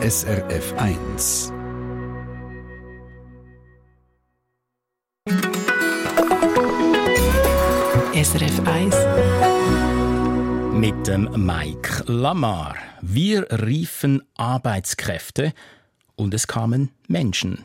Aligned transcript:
SRF 0.00 0.74
1. 0.76 1.52
SRF 8.14 8.60
1 8.64 8.94
mit 10.74 11.04
dem 11.08 11.28
Mike 11.44 12.04
Lamar. 12.06 12.76
Wir 13.00 13.48
riefen 13.50 14.22
Arbeitskräfte 14.36 15.52
und 16.14 16.32
es 16.32 16.46
kamen 16.46 16.92
Menschen. 17.08 17.64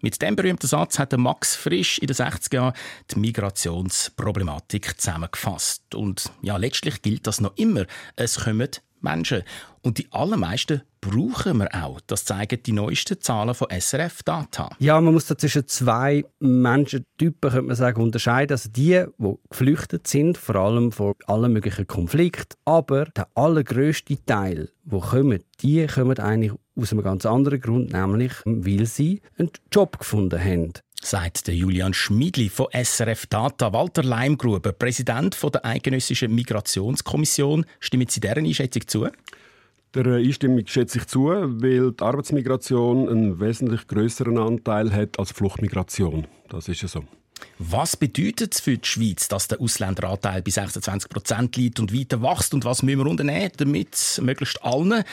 Mit 0.00 0.20
dem 0.20 0.34
berühmten 0.34 0.66
Satz 0.66 0.98
hat 0.98 1.16
Max 1.16 1.54
Frisch 1.54 2.00
in 2.00 2.08
den 2.08 2.16
60er 2.16 2.54
Jahren 2.54 2.74
die 3.12 3.20
Migrationsproblematik 3.20 5.00
zusammengefasst. 5.00 5.94
Und 5.94 6.32
ja, 6.42 6.56
letztlich 6.56 7.02
gilt 7.02 7.28
das 7.28 7.40
noch 7.40 7.56
immer. 7.56 7.86
Es 8.16 8.40
kommen 8.40 8.68
Menschen. 9.00 9.42
Und 9.82 9.98
die 9.98 10.08
allermeisten 10.10 10.82
brauchen 11.00 11.58
wir 11.58 11.68
auch. 11.72 12.00
Das 12.06 12.24
zeigen 12.24 12.62
die 12.62 12.72
neuesten 12.72 13.20
Zahlen 13.20 13.54
von 13.54 13.68
SRF 13.70 14.22
Data. 14.22 14.70
Ja, 14.78 15.00
man 15.00 15.14
muss 15.14 15.26
da 15.26 15.38
zwischen 15.38 15.66
zwei 15.68 16.24
Menschentypen 16.40 17.50
könnte 17.50 17.62
man 17.62 17.76
sagen, 17.76 18.02
unterscheiden. 18.02 18.54
Also 18.54 18.70
die, 18.70 19.04
die 19.18 19.34
geflüchtet 19.48 20.06
sind, 20.06 20.36
vor 20.36 20.56
allem 20.56 20.92
vor 20.92 21.14
allen 21.26 21.52
möglichen 21.52 21.86
Konflikten. 21.86 22.56
Aber 22.64 23.06
der 23.06 23.28
allergrößte 23.34 24.24
Teil, 24.24 24.70
wo 24.84 25.00
kommen, 25.00 25.42
die 25.60 25.86
kommen 25.86 26.18
eigentlich 26.18 26.52
aus 26.76 26.92
einem 26.92 27.02
ganz 27.02 27.26
anderen 27.26 27.60
Grund, 27.60 27.92
nämlich 27.92 28.32
weil 28.44 28.86
sie 28.86 29.22
einen 29.38 29.50
Job 29.72 29.98
gefunden 29.98 30.42
haben 30.42 30.72
sagt 31.02 31.46
der 31.46 31.54
Julian 31.54 31.94
Schmidli 31.94 32.48
von 32.48 32.66
SRF 32.72 33.26
Data. 33.26 33.72
Walter 33.72 34.02
Leimgruber, 34.02 34.72
Präsident 34.72 35.36
der 35.42 35.64
Eidgenössischen 35.64 36.34
Migrationskommission. 36.34 37.66
Stimmen 37.80 38.08
Sie 38.08 38.20
deren 38.20 38.44
Einschätzung 38.44 38.86
zu? 38.86 39.08
Der 39.94 40.06
Einstimmung 40.06 40.66
schätze 40.66 40.98
ich 40.98 41.06
zu, 41.06 41.26
weil 41.28 41.92
die 41.92 42.02
Arbeitsmigration 42.02 43.08
einen 43.08 43.40
wesentlich 43.40 43.86
größeren 43.86 44.36
Anteil 44.36 44.92
hat 44.92 45.18
als 45.18 45.32
Fluchtmigration. 45.32 46.26
Das 46.48 46.68
ist 46.68 46.82
ja 46.82 46.88
so. 46.88 47.04
Was 47.58 47.96
bedeutet 47.96 48.54
es 48.54 48.60
für 48.60 48.76
die 48.76 48.86
Schweiz, 48.86 49.28
dass 49.28 49.48
der 49.48 49.60
Ausländeranteil 49.60 50.42
bei 50.42 50.50
26 50.50 51.08
Prozent 51.08 51.56
liegt 51.56 51.80
und 51.80 51.94
weiter 51.94 52.20
wächst? 52.22 52.52
Und 52.52 52.64
was 52.64 52.82
müssen 52.82 52.98
wir 52.98 53.06
unternehmen, 53.06 53.50
damit 53.56 54.20
möglichst 54.22 54.62
allen 54.62 55.04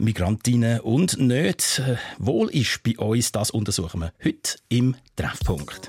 Migrantinnen 0.00 0.80
und 0.80 1.18
nicht 1.18 1.78
äh, 1.78 1.96
wohl 2.18 2.50
ist 2.50 2.82
bei 2.82 2.98
uns? 2.98 3.32
Das 3.32 3.50
untersuchen 3.50 4.00
wir 4.00 4.12
heute 4.24 4.58
im 4.68 4.96
Treffpunkt. 5.16 5.86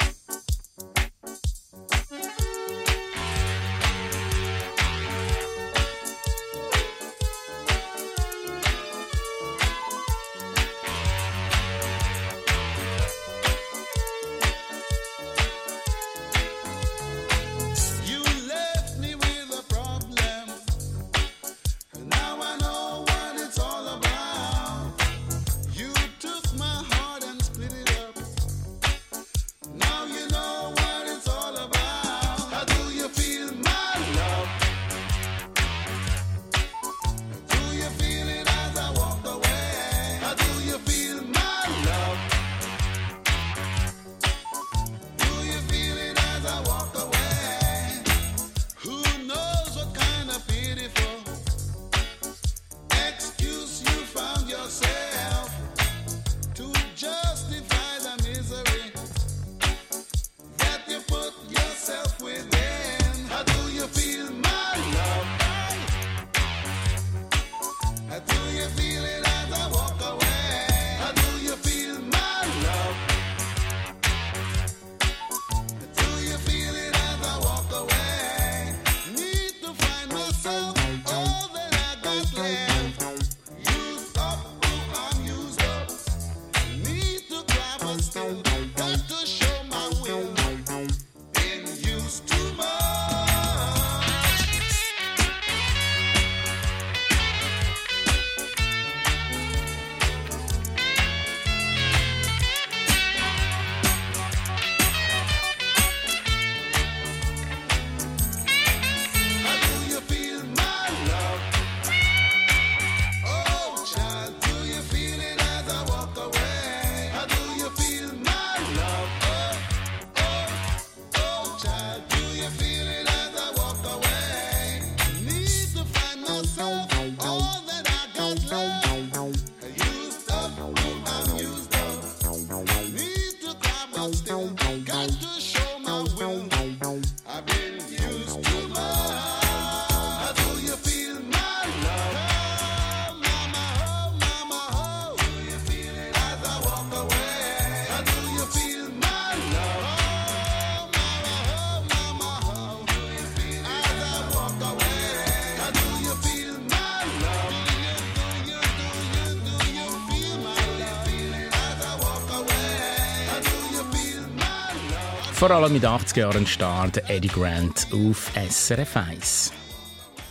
Vor 165.41 165.49
allem 165.49 165.73
mit 165.73 165.83
80 165.83 166.17
Jahren 166.17 166.45
Start 166.45 167.09
Eddie 167.09 167.27
Grant 167.27 167.87
auf 167.91 168.31
SRF 168.35 168.95
1. 168.95 169.51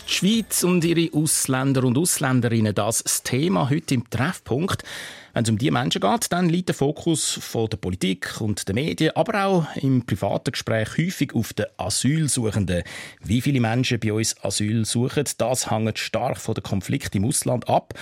Die 0.07 0.13
Schweiz 0.13 0.63
und 0.63 0.85
ihre 0.85 1.13
Ausländer 1.13 1.83
und 1.83 1.99
Ausländerinnen, 1.99 2.73
das, 2.73 3.03
das 3.03 3.25
Thema 3.25 3.69
heute 3.69 3.95
im 3.95 4.09
Treffpunkt. 4.09 4.85
Wenn 5.35 5.43
es 5.43 5.51
um 5.51 5.59
diese 5.59 5.73
Menschen 5.73 6.01
geht, 6.01 6.31
dann 6.31 6.49
liegt 6.49 6.69
der 6.69 6.77
Fokus 6.77 7.41
von 7.43 7.69
der 7.69 7.79
Politik 7.79 8.41
und 8.41 8.69
der 8.69 8.77
Medien, 8.77 9.17
aber 9.17 9.47
auch 9.47 9.67
im 9.75 10.07
privaten 10.07 10.53
Gespräch 10.53 10.97
häufig 10.97 11.35
auf 11.35 11.55
den 11.55 11.67
Asylsuchenden. 11.77 12.85
Wie 13.21 13.41
viele 13.41 13.59
Menschen 13.59 13.99
bei 13.99 14.13
uns 14.13 14.37
Asyl 14.45 14.85
suchen, 14.85 15.25
das 15.39 15.73
hängt 15.73 15.99
stark 15.99 16.39
von 16.39 16.55
den 16.55 16.63
Konflikten 16.63 17.17
im 17.17 17.25
Ausland 17.25 17.69
ab. 17.69 17.95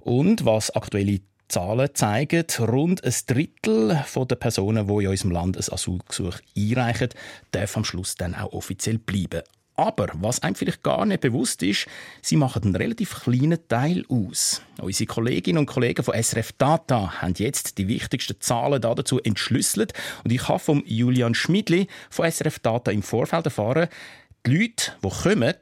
Und 0.00 0.44
was 0.44 0.74
aktuelle 0.74 1.20
Zahlen 1.48 1.90
zeigen, 1.94 2.44
rund 2.58 3.04
ein 3.04 3.14
Drittel 3.26 4.04
der 4.14 4.36
Personen, 4.36 4.86
die 4.86 5.04
in 5.04 5.08
unserem 5.08 5.30
Land 5.30 5.56
ein 5.56 5.72
Asylgesuch 5.72 6.38
einreichen, 6.56 7.08
darf 7.52 7.76
am 7.76 7.84
Schluss 7.84 8.16
dann 8.16 8.34
auch 8.34 8.52
offiziell 8.52 8.98
bleiben. 8.98 9.42
Aber 9.76 10.08
was 10.14 10.42
einem 10.42 10.54
vielleicht 10.54 10.82
gar 10.82 11.04
nicht 11.04 11.20
bewusst 11.20 11.62
ist, 11.62 11.86
sie 12.22 12.36
machen 12.36 12.62
einen 12.64 12.76
relativ 12.76 13.24
kleinen 13.24 13.58
Teil 13.68 14.04
aus. 14.08 14.62
Unsere 14.80 15.06
Kolleginnen 15.06 15.58
und 15.58 15.66
Kollegen 15.66 16.02
von 16.02 16.14
SRF 16.20 16.52
Data 16.52 17.20
haben 17.20 17.34
jetzt 17.36 17.76
die 17.76 17.86
wichtigsten 17.86 18.40
Zahlen 18.40 18.80
dazu 18.80 19.20
entschlüsselt 19.20 19.92
und 20.24 20.32
ich 20.32 20.48
habe 20.48 20.58
von 20.58 20.82
Julian 20.86 21.34
Schmidli 21.34 21.88
von 22.08 22.30
SRF 22.30 22.58
Data 22.60 22.90
im 22.90 23.02
Vorfeld 23.02 23.44
erfahren, 23.44 23.88
die 24.46 24.58
Leute, 24.58 24.92
die 25.02 25.08
kommen, 25.08 25.54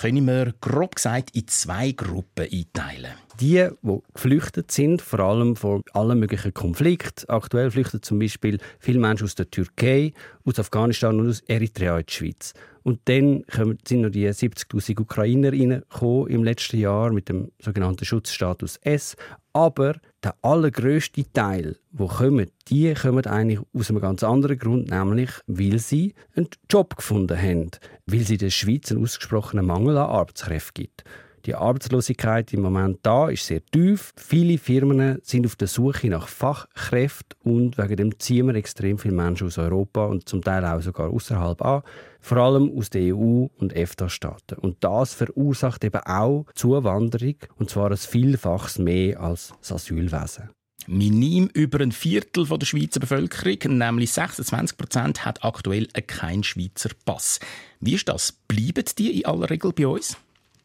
können 0.00 0.26
wir 0.26 0.54
grob 0.60 0.96
gesagt 0.96 1.36
in 1.36 1.46
zwei 1.48 1.92
Gruppen 1.92 2.48
einteilen. 2.50 3.12
die, 3.40 3.68
die 3.82 3.98
geflüchtet 4.14 4.70
sind, 4.70 5.02
vor 5.02 5.20
allem 5.20 5.56
vor 5.56 5.82
allen 5.92 6.18
möglichen 6.18 6.54
Konflikten. 6.54 7.28
Aktuell 7.28 7.70
flüchten 7.70 8.02
zum 8.02 8.18
Beispiel 8.18 8.58
viele 8.78 8.98
Menschen 8.98 9.24
aus 9.24 9.34
der 9.34 9.50
Türkei, 9.50 10.12
aus 10.44 10.58
Afghanistan 10.58 11.20
und 11.20 11.28
aus 11.28 11.40
Eritrea 11.48 11.98
in 11.98 12.06
die 12.06 12.12
Schweiz. 12.12 12.54
Und 12.82 13.00
dann 13.06 13.44
sind 13.86 14.00
noch 14.00 14.10
die 14.10 14.26
70.000 14.26 15.00
Ukrainer 15.00 15.52
im 15.52 16.44
letzten 16.44 16.78
Jahr 16.78 17.12
mit 17.12 17.28
dem 17.28 17.52
sogenannten 17.58 18.04
Schutzstatus 18.04 18.78
S. 18.82 19.16
Aber 19.52 19.96
der 20.22 20.34
allergrößte 20.42 21.24
Teil, 21.32 21.76
wo 21.92 22.06
kommen, 22.06 22.50
die 22.68 22.92
kommen 22.94 23.26
eigentlich 23.26 23.60
aus 23.72 23.90
einem 23.90 24.00
ganz 24.00 24.22
anderen 24.22 24.58
Grund, 24.58 24.90
nämlich 24.90 25.30
weil 25.46 25.78
sie 25.78 26.14
einen 26.34 26.48
Job 26.70 26.96
gefunden 26.96 27.40
haben, 27.40 27.70
weil 28.06 28.20
sie 28.20 28.34
in 28.34 28.40
der 28.40 28.50
Schweiz 28.50 28.90
einen 28.90 29.02
ausgesprochenen 29.02 29.66
Mangel 29.66 29.96
an 29.96 30.10
Arbeitskräften 30.10 30.84
gibt. 30.84 31.04
Die 31.46 31.54
Arbeitslosigkeit 31.54 32.52
im 32.52 32.60
Moment 32.60 32.98
da 33.02 33.30
ist 33.30 33.46
sehr 33.46 33.64
tief. 33.64 34.12
Viele 34.16 34.58
Firmen 34.58 35.18
sind 35.22 35.46
auf 35.46 35.56
der 35.56 35.68
Suche 35.68 36.08
nach 36.08 36.28
Fachkräften 36.28 37.38
und 37.42 37.78
wegen 37.78 37.96
dem 37.96 38.18
ziehen 38.18 38.46
wir 38.46 38.54
extrem 38.54 38.98
viele 38.98 39.14
Menschen 39.14 39.46
aus 39.46 39.56
Europa 39.56 40.04
und 40.04 40.28
zum 40.28 40.42
Teil 40.42 40.64
auch 40.66 40.82
sogar 40.82 41.10
außerhalb 41.10 41.62
an, 41.62 41.82
vor 42.20 42.38
allem 42.38 42.70
aus 42.76 42.90
der 42.90 43.16
EU 43.16 43.46
und 43.56 43.74
EFTA-Staaten. 43.74 44.58
Und 44.58 44.84
das 44.84 45.14
verursacht 45.14 45.82
eben 45.84 46.00
auch 46.04 46.44
Zuwanderung 46.54 47.36
und 47.56 47.70
zwar 47.70 47.90
ein 47.90 47.96
Vielfaches 47.96 48.78
mehr 48.78 49.20
als 49.20 49.54
das 49.60 49.72
Asylwesen. 49.72 50.50
Minim 50.86 51.48
über 51.52 51.80
ein 51.80 51.92
Viertel 51.92 52.46
der 52.46 52.66
Schweizer 52.66 53.00
Bevölkerung, 53.00 53.78
nämlich 53.78 54.12
26 54.12 54.76
Prozent, 54.76 55.24
hat 55.24 55.44
aktuell 55.44 55.86
keinen 55.86 56.42
Schweizer 56.42 56.90
Pass. 57.04 57.38
Wie 57.80 57.94
ist 57.94 58.08
das? 58.08 58.32
Bleiben 58.32 58.84
die 58.98 59.20
in 59.20 59.26
aller 59.26 59.48
Regel 59.48 59.72
bei 59.72 59.86
uns? 59.86 60.16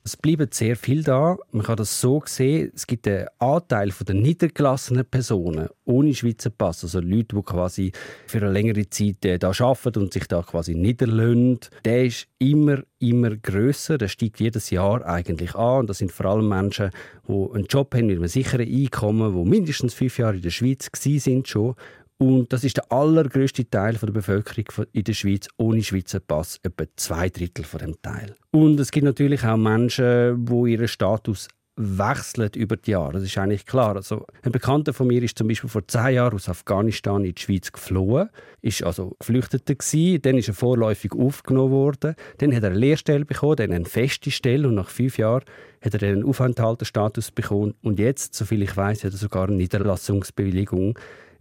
Es 0.07 0.15
bleiben 0.15 0.47
sehr 0.51 0.75
viel 0.75 1.01
da. 1.01 1.35
Man 1.51 1.63
kann 1.63 1.77
das 1.77 1.99
so 1.99 2.21
sehen, 2.27 2.71
es 2.75 2.85
gibt 2.85 3.07
einen 3.07 3.25
Anteil 3.39 3.91
der 4.07 4.13
niedergelassenen 4.13 5.03
Personen 5.03 5.67
ohne 5.83 6.13
Schweizer 6.13 6.51
Pass, 6.51 6.83
also 6.83 6.99
Leute, 6.99 7.35
die 7.35 7.41
quasi 7.41 7.91
für 8.27 8.37
eine 8.37 8.51
längere 8.51 8.87
Zeit 8.87 9.25
äh, 9.25 9.39
da 9.39 9.51
arbeiten 9.57 10.03
und 10.03 10.13
sich 10.13 10.27
da 10.27 10.43
quasi 10.43 10.75
niederlösen. 10.75 11.57
Der 11.85 12.05
ist 12.05 12.27
immer, 12.37 12.83
immer 12.99 13.35
grösser. 13.35 13.97
Der 13.97 14.07
steigt 14.07 14.39
jedes 14.39 14.69
Jahr 14.69 15.03
eigentlich 15.07 15.55
an. 15.55 15.79
Und 15.79 15.89
das 15.89 15.97
sind 15.97 16.11
vor 16.11 16.27
allem 16.27 16.49
Menschen, 16.49 16.91
die 17.27 17.33
einen 17.33 17.65
Job 17.65 17.95
haben 17.95 18.05
mit 18.05 18.17
einem 18.17 18.27
sicheren 18.27 18.71
Einkommen, 18.71 19.35
die 19.35 19.49
mindestens 19.49 19.95
fünf 19.95 20.19
Jahre 20.19 20.35
in 20.35 20.43
der 20.43 20.51
Schweiz 20.51 20.87
sind 20.93 21.47
schon 21.47 21.73
und 22.17 22.53
das 22.53 22.63
ist 22.63 22.77
der 22.77 22.91
allergrößte 22.91 23.69
Teil 23.69 23.95
der 23.95 24.11
Bevölkerung 24.11 24.87
in 24.93 25.03
der 25.03 25.13
Schweiz 25.13 25.47
ohne 25.57 25.83
Schweizer 25.83 26.19
Pass, 26.21 26.59
etwa 26.63 26.85
zwei 26.95 27.29
Drittel 27.29 27.65
von 27.65 27.79
dem 27.79 28.01
Teil. 28.01 28.35
Und 28.51 28.79
es 28.79 28.91
gibt 28.91 29.03
natürlich 29.05 29.43
auch 29.43 29.57
Menschen, 29.57 30.47
wo 30.47 30.65
ihren 30.65 30.87
Status 30.87 31.49
wechseln 31.77 32.49
über 32.55 32.77
die 32.77 32.91
Jahre. 32.91 33.13
Das 33.13 33.23
ist 33.23 33.37
eigentlich 33.37 33.65
klar. 33.65 33.97
Also 33.97 34.25
ein 34.43 34.51
Bekannter 34.51 34.93
von 34.93 35.07
mir 35.07 35.21
ist 35.21 35.37
zum 35.37 35.47
Beispiel 35.47 35.69
vor 35.69 35.85
zehn 35.87 36.15
Jahren 36.15 36.33
aus 36.33 36.47
Afghanistan 36.47 37.25
in 37.25 37.35
die 37.35 37.41
Schweiz 37.41 37.71
geflohen, 37.71 38.29
ist 38.61 38.83
also 38.83 39.15
Geflüchteter 39.19 39.75
gewesen, 39.75 40.21
dann 40.21 40.37
ist 40.37 40.47
er 40.47 40.53
vorläufig 40.53 41.11
aufgenommen 41.11 41.71
worden, 41.71 42.15
dann 42.37 42.55
hat 42.55 42.63
er 42.63 42.69
eine 42.69 42.79
Lehrstelle 42.79 43.25
bekommen, 43.25 43.57
dann 43.57 43.73
eine 43.73 43.85
feste 43.85 44.31
Stelle 44.31 44.67
und 44.67 44.75
nach 44.75 44.89
fünf 44.89 45.17
Jahren 45.17 45.43
hat 45.81 45.93
er 45.93 46.07
einen 46.07 46.23
Aufenthalterstatus 46.23 47.31
bekommen 47.31 47.73
und 47.81 47.99
jetzt, 47.99 48.35
soviel 48.35 48.61
ich 48.61 48.75
weiß, 48.75 49.03
hat 49.03 49.11
er 49.11 49.17
sogar 49.17 49.47
eine 49.47 49.57
Niederlassungsbewilligung 49.57 50.97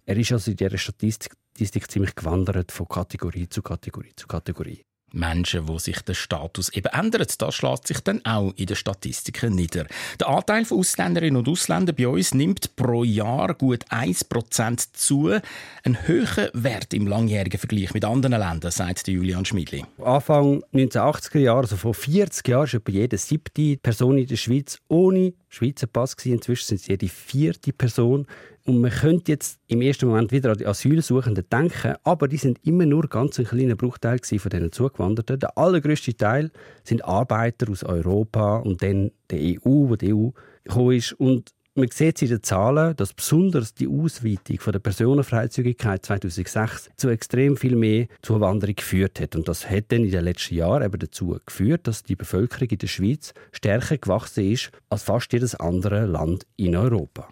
er 0.06 0.16
ist 0.16 0.32
also 0.32 0.50
in 0.50 0.56
dieser 0.56 0.78
Statistik, 0.78 1.32
Statistik 1.54 1.90
ziemlich 1.90 2.14
gewandert 2.14 2.72
von 2.72 2.88
Kategorie 2.88 3.48
zu 3.48 3.62
Kategorie 3.62 4.12
zu 4.16 4.26
Kategorie. 4.26 4.84
Menschen, 5.14 5.68
wo 5.68 5.78
sich 5.78 6.00
der 6.00 6.14
Status 6.14 6.68
eben 6.70 6.92
ändert. 6.92 7.40
Das 7.40 7.54
schlägt 7.54 7.86
sich 7.86 8.00
dann 8.00 8.24
auch 8.24 8.52
in 8.56 8.66
den 8.66 8.76
Statistiken 8.76 9.54
nieder. 9.54 9.86
Der 10.20 10.28
Anteil 10.28 10.64
von 10.64 10.80
Ausländerinnen 10.80 11.36
und 11.36 11.48
Ausländern 11.48 11.94
bei 11.96 12.08
uns 12.08 12.34
nimmt 12.34 12.76
pro 12.76 13.04
Jahr 13.04 13.54
gut 13.54 13.84
1% 13.90 14.88
zu. 14.92 15.38
Ein 15.84 16.06
höherer 16.06 16.50
Wert 16.52 16.92
im 16.92 17.06
langjährigen 17.06 17.58
Vergleich 17.58 17.94
mit 17.94 18.04
anderen 18.04 18.38
Ländern, 18.38 18.72
sagt 18.72 19.06
Julian 19.08 19.44
Schmidli. 19.44 19.84
Anfang 20.02 20.62
1980er 20.74 21.38
Jahre, 21.38 21.60
also 21.60 21.76
vor 21.76 21.94
40 21.94 22.48
Jahren, 22.48 22.72
war 22.72 22.74
etwa 22.74 22.92
jede 22.92 23.18
siebte 23.18 23.76
Person 23.76 24.18
in 24.18 24.26
der 24.26 24.36
Schweiz 24.36 24.78
ohne 24.88 25.34
Schweizer 25.48 25.86
Pass. 25.86 26.14
Inzwischen 26.24 26.66
sind 26.66 26.80
es 26.80 26.88
jede 26.88 27.08
vierte 27.08 27.72
Person. 27.72 28.26
Und 28.66 28.80
man 28.80 28.90
könnte 28.90 29.32
jetzt 29.32 29.60
im 29.66 29.82
ersten 29.82 30.08
Moment 30.08 30.32
wieder 30.32 30.52
an 30.52 30.56
die 30.56 30.66
Asylsuchenden 30.66 31.44
denken, 31.52 31.96
aber 32.02 32.28
die 32.28 32.38
sind 32.38 32.64
immer 32.64 32.86
nur 32.86 33.08
ganz 33.08 33.38
ein 33.38 33.44
kleiner 33.44 33.76
Bruchteil 33.76 34.18
von 34.20 34.50
diesen 34.50 34.72
Zugewanderten. 34.72 35.38
Der 35.38 35.58
allergrößte 35.58 36.16
Teil 36.16 36.50
sind 36.82 37.04
Arbeiter 37.04 37.70
aus 37.70 37.84
Europa 37.84 38.56
und 38.58 38.82
dann 38.82 39.10
der 39.28 39.38
EU, 39.38 39.90
wo 39.90 39.96
die 39.96 40.14
EU 40.14 40.30
gekommen 40.64 40.96
ist. 40.96 41.12
Und 41.12 41.50
man 41.74 41.90
sieht 41.90 42.22
in 42.22 42.28
den 42.28 42.42
Zahlen, 42.42 42.96
dass 42.96 43.12
besonders 43.12 43.74
die 43.74 43.86
Ausweitung 43.86 44.58
von 44.58 44.72
der 44.72 44.80
Personenfreizügigkeit 44.80 46.06
2006 46.06 46.90
zu 46.96 47.10
extrem 47.10 47.58
viel 47.58 47.76
mehr 47.76 48.06
Zuwanderung 48.22 48.76
geführt 48.76 49.20
hat. 49.20 49.36
Und 49.36 49.46
das 49.46 49.68
hat 49.68 49.92
dann 49.92 50.04
in 50.04 50.10
den 50.10 50.24
letzten 50.24 50.54
Jahren 50.54 50.84
eben 50.84 50.98
dazu 50.98 51.38
geführt, 51.44 51.86
dass 51.86 52.02
die 52.02 52.16
Bevölkerung 52.16 52.68
in 52.70 52.78
der 52.78 52.86
Schweiz 52.86 53.34
stärker 53.52 53.98
gewachsen 53.98 54.50
ist 54.50 54.70
als 54.88 55.02
fast 55.02 55.34
jedes 55.34 55.54
andere 55.54 56.06
Land 56.06 56.46
in 56.56 56.76
Europa. 56.76 57.28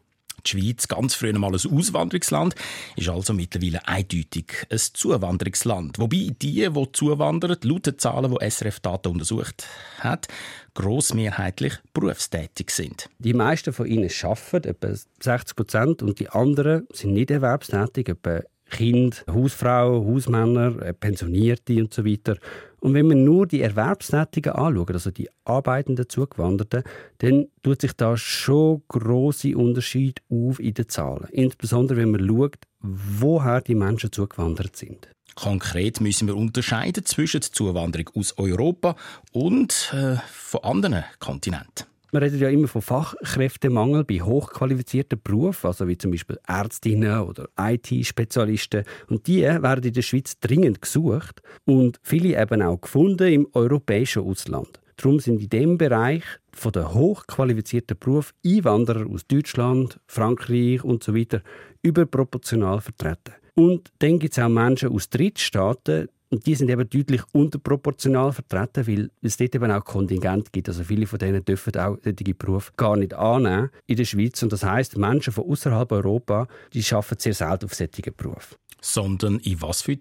Die 0.46 0.50
Schweiz, 0.50 0.88
ganz 0.88 1.14
früher 1.14 1.38
mal 1.38 1.52
ein 1.52 1.54
Auswanderungsland, 1.54 2.54
ist 2.96 3.08
also 3.08 3.32
mittlerweile 3.32 3.86
eindeutig 3.86 4.66
ein 4.70 4.78
Zuwanderungsland. 4.78 5.98
Wobei 5.98 6.30
die, 6.40 6.68
die 6.68 6.92
zuwandern, 6.92 7.56
laut 7.62 7.86
den 7.86 7.98
Zahlen, 7.98 8.36
die 8.38 8.50
SRF 8.50 8.80
Daten 8.80 9.08
untersucht 9.08 9.66
hat, 9.98 10.28
grossmehrheitlich 10.74 11.74
berufstätig 11.92 12.70
sind. 12.70 13.08
Die 13.18 13.34
meisten 13.34 13.72
von 13.72 13.86
ihnen 13.86 14.10
arbeiten, 14.22 14.68
etwa 14.68 14.94
60 15.20 15.56
Prozent, 15.56 16.02
und 16.02 16.18
die 16.18 16.28
anderen 16.28 16.86
sind 16.92 17.12
nicht 17.12 17.30
erwerbstätig, 17.30 18.08
etwa 18.08 18.40
Kind, 18.72 19.24
Hausfrauen, 19.30 20.06
Hausmänner, 20.06 20.80
äh, 20.80 20.94
Pensionierte 20.94 21.76
und 21.76 21.92
so 21.92 22.06
weiter. 22.06 22.38
Und 22.82 22.94
wenn 22.94 23.06
man 23.06 23.22
nur 23.22 23.46
die 23.46 23.62
Erwerbstätigen 23.62 24.54
anschaut, 24.54 24.90
also 24.90 25.12
die 25.12 25.28
arbeitenden 25.44 26.08
Zugewanderten, 26.08 26.82
dann 27.18 27.46
tut 27.62 27.80
sich 27.80 27.92
da 27.92 28.16
schon 28.16 28.82
große 28.88 29.56
Unterschied 29.56 30.20
auf 30.28 30.58
in 30.58 30.74
den 30.74 30.88
Zahlen. 30.88 31.28
Insbesondere 31.30 31.98
wenn 31.98 32.10
man 32.10 32.26
schaut, 32.26 32.56
woher 32.80 33.60
die 33.60 33.76
Menschen 33.76 34.10
zugewandert 34.10 34.74
sind. 34.74 35.08
Konkret 35.36 36.00
müssen 36.00 36.26
wir 36.26 36.36
unterscheiden 36.36 37.06
zwischen 37.06 37.40
der 37.40 37.52
Zuwanderung 37.52 38.10
aus 38.16 38.36
Europa 38.36 38.96
und 39.30 39.94
äh, 39.94 40.16
von 40.32 40.64
anderen 40.64 41.04
Kontinenten. 41.20 41.91
Man 42.14 42.22
redet 42.22 42.42
ja 42.42 42.50
immer 42.50 42.68
von 42.68 42.82
Fachkräftemangel 42.82 44.04
bei 44.04 44.20
hochqualifizierten 44.20 45.18
Berufen, 45.24 45.68
also 45.68 45.88
wie 45.88 45.96
zum 45.96 46.10
Beispiel 46.10 46.38
Ärztinnen 46.46 47.20
oder 47.20 47.48
IT-Spezialisten. 47.58 48.84
Und 49.08 49.26
die 49.26 49.40
werden 49.40 49.82
in 49.82 49.94
der 49.94 50.02
Schweiz 50.02 50.38
dringend 50.38 50.82
gesucht 50.82 51.40
und 51.64 51.98
viele 52.02 52.38
eben 52.38 52.60
auch 52.60 52.82
gefunden 52.82 53.32
im 53.32 53.48
europäischen 53.54 54.24
Ausland. 54.24 54.78
Darum 54.96 55.20
sind 55.20 55.40
in 55.40 55.48
dem 55.48 55.78
Bereich 55.78 56.22
von 56.52 56.72
den 56.72 56.92
hochqualifizierten 56.92 57.98
Berufen 57.98 58.34
Einwanderer 58.44 59.06
aus 59.08 59.26
Deutschland, 59.26 59.98
Frankreich 60.06 60.84
und 60.84 61.02
so 61.02 61.16
weiter 61.16 61.40
überproportional 61.80 62.82
vertreten. 62.82 63.32
Und 63.54 63.90
dann 64.00 64.18
gibt 64.18 64.36
es 64.36 64.38
auch 64.38 64.50
Menschen 64.50 64.90
aus 64.90 65.08
Drittstaaten, 65.08 66.08
und 66.32 66.46
die 66.46 66.54
sind 66.54 66.70
eben 66.70 66.88
deutlich 66.88 67.20
unterproportional 67.32 68.32
vertreten, 68.32 68.86
weil 68.86 69.10
es 69.20 69.36
dort 69.36 69.54
eben 69.54 69.70
auch 69.70 69.84
Kontingent 69.84 70.50
gibt. 70.50 70.66
Also 70.66 70.82
viele 70.82 71.06
von 71.06 71.18
denen 71.18 71.44
dürfen 71.44 71.76
auch 71.76 71.98
solche 72.02 72.34
Berufe 72.34 72.72
gar 72.74 72.96
nicht 72.96 73.12
annehmen 73.12 73.68
in 73.86 73.96
der 73.96 74.06
Schweiz. 74.06 74.42
Und 74.42 74.50
das 74.50 74.64
heißt, 74.64 74.96
Menschen 74.96 75.34
von 75.34 75.44
außerhalb 75.44 75.92
Europa, 75.92 76.48
die 76.72 76.82
arbeiten 76.90 77.18
sehr 77.18 77.34
selten 77.34 77.66
auf 77.66 77.74
solchen 77.74 78.14
Berufen. 78.16 78.56
Sondern 78.80 79.40
in 79.40 79.60
was 79.60 79.82
für 79.82 79.96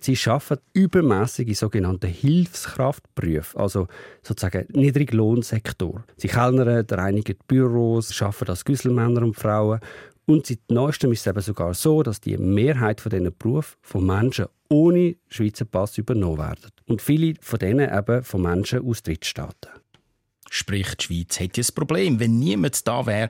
Sie 0.00 0.16
arbeiten 0.26 0.62
übermäßig 0.72 1.48
in 1.48 1.54
sogenannten 1.54 2.08
Hilfskraftberufen, 2.08 3.60
also 3.60 3.88
sozusagen 4.22 4.66
Niedriglohnsektor. 4.72 6.02
Sie 6.16 6.28
kellnern, 6.28 6.86
reinigen 6.90 7.36
Büros, 7.46 8.22
arbeiten 8.22 8.48
als 8.48 8.64
Güsselmänner 8.64 9.22
und 9.22 9.36
Frauen 9.36 9.80
und 10.26 10.46
seit 10.46 10.60
neuestem 10.70 11.12
ist 11.12 11.20
es 11.20 11.26
eben 11.26 11.40
sogar 11.40 11.74
so, 11.74 12.02
dass 12.02 12.20
die 12.20 12.36
Mehrheit 12.36 13.00
von 13.00 13.10
diesen 13.10 13.36
Berufen 13.36 13.76
von 13.82 14.06
Menschen 14.06 14.46
ohne 14.68 15.16
Schweizer 15.28 15.64
Pass 15.64 15.98
übernommen 15.98 16.38
werden. 16.38 16.70
Und 16.86 17.02
viele 17.02 17.34
von 17.40 17.58
denen 17.58 17.92
eben 17.92 18.22
von 18.22 18.42
Menschen 18.42 18.86
aus 18.86 19.02
Drittstaaten. 19.02 19.70
Sprich, 20.48 20.94
die 20.96 21.04
Schweiz 21.04 21.40
hätte 21.40 21.60
ein 21.62 21.74
Problem, 21.74 22.20
wenn 22.20 22.38
niemand 22.38 22.86
da 22.86 23.04
wäre, 23.06 23.28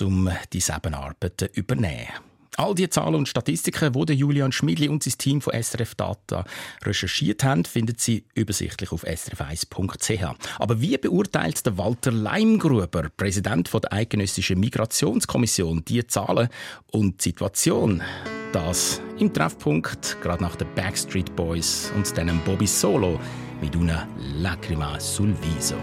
um 0.00 0.30
diese 0.52 0.74
Arbeiten 0.74 1.30
zu 1.36 1.46
übernehmen. 1.46 2.27
All 2.58 2.74
die 2.74 2.90
Zahlen 2.90 3.14
und 3.14 3.28
Statistiken, 3.28 3.92
die 3.92 4.14
Julian 4.14 4.50
Schmidli 4.50 4.88
und 4.88 5.04
sein 5.04 5.14
Team 5.16 5.40
von 5.40 5.54
SRF 5.54 5.94
Data 5.94 6.44
recherchiert 6.82 7.44
haben, 7.44 7.64
finden 7.64 7.94
Sie 7.96 8.24
übersichtlich 8.34 8.90
auf 8.90 9.04
srf1.ch. 9.04 10.34
Aber 10.58 10.80
wie 10.80 10.98
beurteilt 10.98 11.64
der 11.64 11.78
Walter 11.78 12.10
Leimgruber, 12.10 13.10
Präsident 13.16 13.72
der 13.72 13.92
Eidgenössischen 13.92 14.58
Migrationskommission, 14.58 15.84
die 15.84 16.04
Zahlen 16.08 16.48
und 16.90 17.24
die 17.24 17.28
Situation? 17.28 18.02
Das 18.50 19.00
im 19.20 19.32
Treffpunkt, 19.32 20.16
gerade 20.20 20.42
nach 20.42 20.56
den 20.56 20.66
Backstreet 20.74 21.36
Boys 21.36 21.92
und 21.94 22.18
dann 22.18 22.40
Bobby 22.44 22.66
Solo 22.66 23.20
mit 23.60 23.76
einer 23.76 24.08
Lacrima 24.18 24.98
sul 24.98 25.32
viso. 25.40 25.76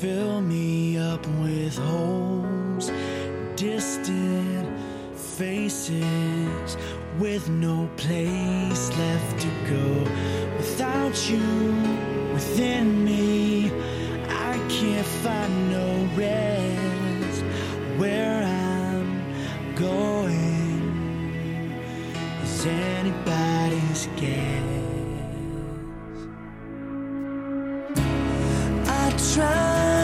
fill 0.00 0.40
me 0.40 0.96
up 0.96 1.26
with 1.42 1.76
holes, 1.76 2.92
distant 3.56 4.68
faces 5.16 6.76
with 7.18 7.48
no 7.48 7.90
place 7.96 8.96
left 8.96 9.40
to 9.40 9.48
go. 9.68 10.04
Without 10.56 11.28
you 11.28 11.42
within 12.32 13.04
me, 13.04 13.72
I 14.28 14.56
can't 14.68 15.06
find 15.24 15.72
no 15.72 16.08
rest 16.14 17.42
where 17.98 18.44
I'm 18.44 19.74
going. 19.74 21.72
Is 22.44 22.66
anybody's 22.66 24.08
guess? 24.16 24.87
转 29.18 29.97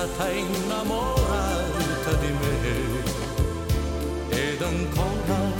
stata 0.00 0.30
innamorata 0.30 2.12
di 2.20 2.32
me. 2.32 3.02
Ed 4.30 4.62
ancora 4.62 5.59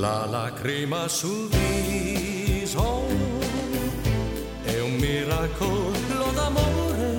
La 0.00 0.24
lacrima 0.24 1.08
sul 1.08 1.46
viso 1.50 3.04
è 4.62 4.80
un 4.80 4.94
miracolo 4.94 6.32
d'amore 6.32 7.18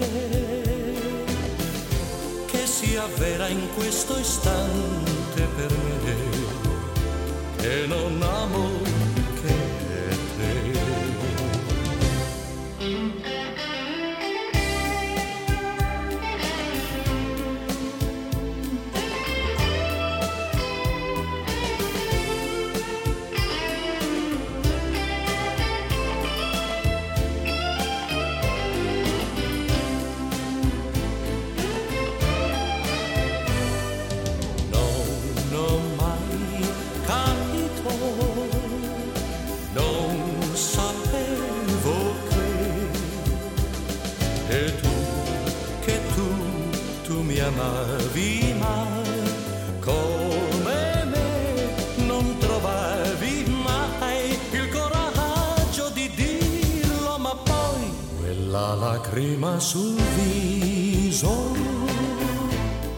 che 2.48 2.66
si 2.66 2.96
avvera 2.96 3.48
in 3.50 3.68
questo 3.76 4.18
istante 4.18 5.48
per 5.56 5.72
me 6.04 6.16
e 7.60 7.86
non 7.86 8.20
amore. 8.20 8.81
Amavi 47.62 48.56
mai, 48.60 49.34
come 49.80 51.06
me 51.14 52.06
non 52.06 52.38
trovavi 52.40 53.46
mai 53.64 54.38
il 54.52 54.70
coraggio 54.70 55.90
di 55.90 56.10
dirlo, 56.16 57.18
ma 57.20 57.36
poi 57.36 57.94
quella 58.20 58.76
lacrima 58.76 59.60
sul 59.60 60.00
viso 60.16 61.56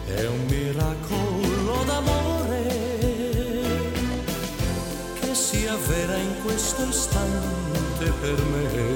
è 0.06 0.26
un 0.26 0.44
miracolo 0.48 1.82
d'amore 1.84 2.62
che 5.20 5.34
si 5.34 5.66
avvera 5.66 6.16
in 6.16 6.34
questo 6.42 6.82
istante 6.84 8.12
per 8.20 8.38
me 8.52 8.93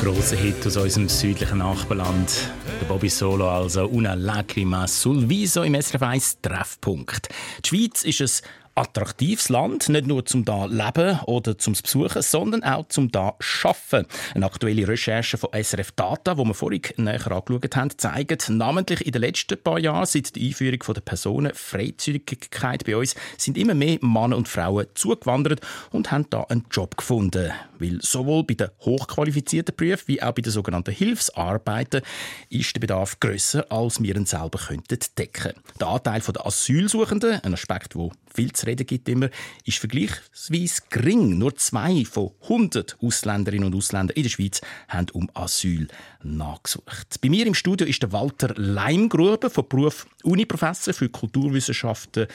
Grosser 0.00 0.36
Hit 0.36 0.66
aus 0.66 0.78
unserem 0.78 1.10
südlichen 1.10 1.58
Nachbarland. 1.58 2.50
Der 2.80 2.86
Bobby 2.86 3.10
Solo, 3.10 3.50
also 3.50 3.86
Una 3.86 4.14
Lacrima 4.14 4.86
sul 4.86 5.28
Viso 5.28 5.62
im 5.62 5.74
SRF 5.74 6.00
1 6.00 6.40
Treffpunkt. 6.40 7.28
Die 7.62 7.68
Schweiz 7.68 8.04
ist 8.04 8.42
ein 8.42 8.82
attraktives 8.82 9.50
Land, 9.50 9.90
nicht 9.90 10.06
nur 10.06 10.24
zum 10.24 10.46
da 10.46 10.64
leben 10.64 11.20
oder 11.26 11.58
zum 11.58 11.74
besuchen, 11.74 12.22
sondern 12.22 12.64
auch 12.64 12.88
zum 12.88 13.12
da 13.12 13.34
schaffen. 13.40 14.06
Eine 14.34 14.46
aktuelle 14.46 14.88
Recherche 14.88 15.36
von 15.36 15.50
SRF 15.52 15.92
Data, 15.92 16.38
wo 16.38 16.46
wir 16.46 16.54
vorhin 16.54 16.80
näher 16.96 17.30
angeschaut 17.30 17.76
haben, 17.76 17.90
zeigt, 17.98 18.48
namentlich 18.48 19.04
in 19.04 19.12
den 19.12 19.20
letzten 19.20 19.62
paar 19.62 19.78
Jahren 19.78 20.06
seit 20.06 20.34
der 20.34 20.42
Einführung 20.42 20.82
von 20.82 20.94
der 20.94 21.02
Personenfreizügigkeit 21.02 22.86
bei 22.86 22.96
uns 22.96 23.16
sind 23.36 23.58
immer 23.58 23.74
mehr 23.74 23.98
Männer 24.00 24.38
und 24.38 24.48
Frauen 24.48 24.86
zugewandert 24.94 25.60
und 25.90 26.10
haben 26.10 26.24
da 26.30 26.44
einen 26.44 26.64
Job 26.70 26.96
gefunden, 26.96 27.52
weil 27.80 27.98
sowohl 28.02 28.44
bei 28.44 28.54
den 28.54 28.68
hochqualifizierten 28.80 29.74
Berufen 29.74 30.04
wie 30.06 30.22
auch 30.22 30.32
bei 30.32 30.42
den 30.42 30.52
sogenannten 30.52 30.94
Hilfsarbeiten 30.94 32.02
ist 32.48 32.74
der 32.74 32.80
Bedarf 32.80 33.18
grösser, 33.20 33.70
als 33.70 34.02
wir 34.02 34.14
ihn 34.14 34.26
selber 34.26 34.58
könnten 34.58 34.98
decken. 35.18 35.54
Der 35.80 35.88
Anteil 35.88 36.20
der 36.20 36.46
Asylsuchenden, 36.46 37.40
ein 37.42 37.54
Aspekt, 37.54 37.96
wo 37.96 38.12
viel 38.32 38.52
zu 38.52 38.66
reden 38.66 38.86
gibt 38.86 39.08
immer, 39.08 39.28
ist 39.64 39.78
vergleichsweise 39.78 40.82
gering. 40.88 41.38
Nur 41.38 41.56
zwei 41.56 42.04
von 42.04 42.30
100 42.42 42.98
Ausländerinnen 43.02 43.66
und 43.66 43.74
Ausländern 43.74 44.16
in 44.16 44.22
der 44.22 44.30
Schweiz 44.30 44.60
haben 44.88 45.06
um 45.12 45.30
Asyl 45.34 45.88
nachgesucht. 46.22 47.20
Bei 47.20 47.28
mir 47.28 47.46
im 47.46 47.54
Studio 47.54 47.86
ist 47.86 48.02
der 48.02 48.12
Walter 48.12 48.54
Leimgruber 48.56 49.50
vom 49.50 49.68
Beruf 49.68 50.06
Uniprofessor 50.22 50.94
für 50.94 51.08
Kulturwissenschaften 51.08 52.26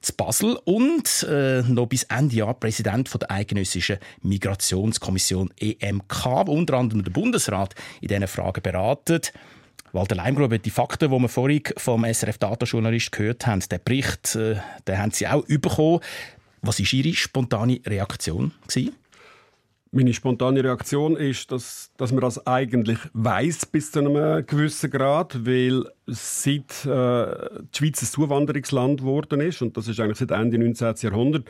zu 0.00 0.12
Basel 0.14 0.58
und 0.64 1.26
äh, 1.28 1.62
noch 1.62 1.86
bis 1.86 2.04
Ende 2.04 2.36
Jahr 2.36 2.54
Präsident 2.54 3.08
von 3.08 3.18
der 3.20 3.30
Eidgenössischen 3.30 3.98
Migrationskommission 4.22 5.50
EMK, 5.58 6.24
wo 6.46 6.52
unter 6.52 6.74
anderem 6.74 7.04
der 7.04 7.10
Bundesrat 7.10 7.74
in 8.00 8.08
diesen 8.08 8.28
Fragen 8.28 8.62
beratet. 8.62 9.32
Walter 9.92 10.16
Leimgruber, 10.16 10.58
die 10.58 10.70
Fakten, 10.70 11.10
die 11.10 11.18
wir 11.18 11.28
vorhin 11.28 11.62
vom 11.76 12.04
SRF-Datajournalist 12.04 13.10
gehört 13.12 13.46
haben, 13.46 13.62
der 13.70 13.78
Bericht, 13.78 14.34
äh, 14.34 14.56
den 14.86 14.98
haben 14.98 15.10
Sie 15.10 15.26
auch 15.26 15.44
bekommen. 15.46 16.00
Was 16.62 16.80
war 16.80 16.92
Ihre 16.92 17.14
spontane 17.14 17.80
Reaktion? 17.86 18.52
Gewesen? 18.66 18.94
Meine 19.90 20.12
spontane 20.12 20.62
Reaktion 20.62 21.16
ist, 21.16 21.50
dass, 21.50 21.92
dass 21.96 22.12
man 22.12 22.20
das 22.20 22.46
eigentlich 22.46 22.98
weiß 23.14 23.66
bis 23.66 23.90
zu 23.90 24.00
einem 24.00 24.46
gewissen 24.46 24.90
Grad, 24.90 25.46
weil 25.46 25.84
seit 26.06 26.84
äh, 26.84 27.60
die 27.72 27.78
Schweiz 27.78 28.02
ein 28.02 28.06
Zuwanderungsland 28.06 29.00
geworden 29.00 29.40
ist, 29.40 29.62
und 29.62 29.76
das 29.76 29.88
ist 29.88 29.98
eigentlich 29.98 30.18
seit 30.18 30.30
Ende 30.30 30.58
19. 30.58 30.94
Jahrhundert, 31.00 31.48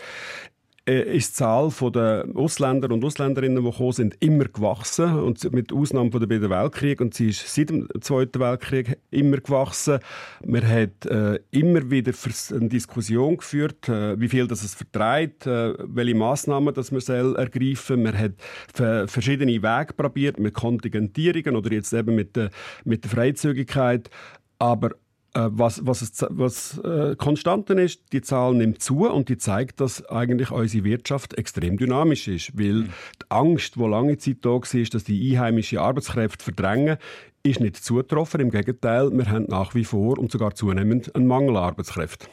äh, 0.88 1.16
ist 1.16 1.33
die 1.33 1.35
Zahl 1.35 1.70
der 1.92 2.27
Ausländer 2.35 2.90
und 2.90 3.05
Ausländerinnen, 3.05 3.62
die 3.62 3.70
gekommen 3.70 3.92
sind, 3.92 4.16
immer 4.20 4.46
gewachsen. 4.46 5.20
Und 5.20 5.53
mit 5.53 5.72
Ausnahme 5.72 6.11
von 6.11 6.20
der 6.20 6.27
beiden 6.27 6.48
Weltkrieg. 6.48 7.01
Und 7.01 7.14
sie 7.14 7.29
ist 7.29 7.55
seit 7.55 7.68
dem 7.68 7.88
Zweiten 8.01 8.40
Weltkrieg 8.40 8.98
immer 9.11 9.37
gewachsen. 9.37 9.98
Man 10.44 10.66
hat 10.66 11.05
äh, 11.07 11.40
immer 11.51 11.90
wieder 11.90 12.12
eine 12.53 12.68
Diskussion 12.68 13.37
geführt, 13.37 13.88
äh, 13.88 14.18
wie 14.18 14.29
viel 14.29 14.46
das 14.46 14.64
es 14.64 14.74
vertreibt, 14.74 15.46
äh, 15.46 15.74
welche 15.79 16.14
Massnahmen 16.14 16.72
das 16.72 16.90
man 16.90 17.01
soll 17.01 17.37
ergreifen 17.37 18.03
Man 18.03 18.16
hat 18.16 18.33
verschiedene 19.11 19.62
Wege 19.62 19.92
probiert, 19.94 20.38
mit 20.38 20.55
Kontingentierungen 20.55 21.57
oder 21.57 21.72
jetzt 21.72 21.92
eben 21.92 22.14
mit 22.14 22.37
der, 22.37 22.51
mit 22.85 23.05
der 23.05 23.11
Freizügigkeit. 23.11 24.09
Aber 24.59 24.92
was, 25.50 25.86
was, 25.86 26.02
es, 26.02 26.26
was 26.30 26.78
äh, 26.78 27.14
Konstanten 27.16 27.78
ist, 27.78 28.12
die 28.12 28.22
Zahl 28.22 28.54
nimmt 28.54 28.82
zu 28.82 29.08
und 29.08 29.28
die 29.28 29.38
zeigt, 29.38 29.80
dass 29.80 30.04
eigentlich 30.06 30.50
unsere 30.50 30.84
Wirtschaft 30.84 31.34
extrem 31.34 31.76
dynamisch 31.76 32.28
ist. 32.28 32.58
Weil 32.58 32.72
mhm. 32.72 32.92
die 33.20 33.30
Angst, 33.30 33.76
die 33.76 33.80
lange 33.80 34.18
Zeit 34.18 34.38
da 34.42 34.50
war, 34.50 34.60
dass 34.60 35.04
die 35.04 35.30
einheimische 35.32 35.80
Arbeitskräfte 35.80 36.44
verdrängen, 36.44 36.96
ist 37.42 37.60
nicht 37.60 37.76
zugetroffen. 37.76 38.40
Im 38.40 38.50
Gegenteil, 38.50 39.10
wir 39.10 39.30
haben 39.30 39.46
nach 39.48 39.74
wie 39.74 39.84
vor 39.84 40.18
und 40.18 40.32
sogar 40.32 40.54
zunehmend 40.54 41.14
einen 41.14 41.26
Mangel 41.26 41.56
an 41.56 41.64
Arbeitskräften. 41.64 42.28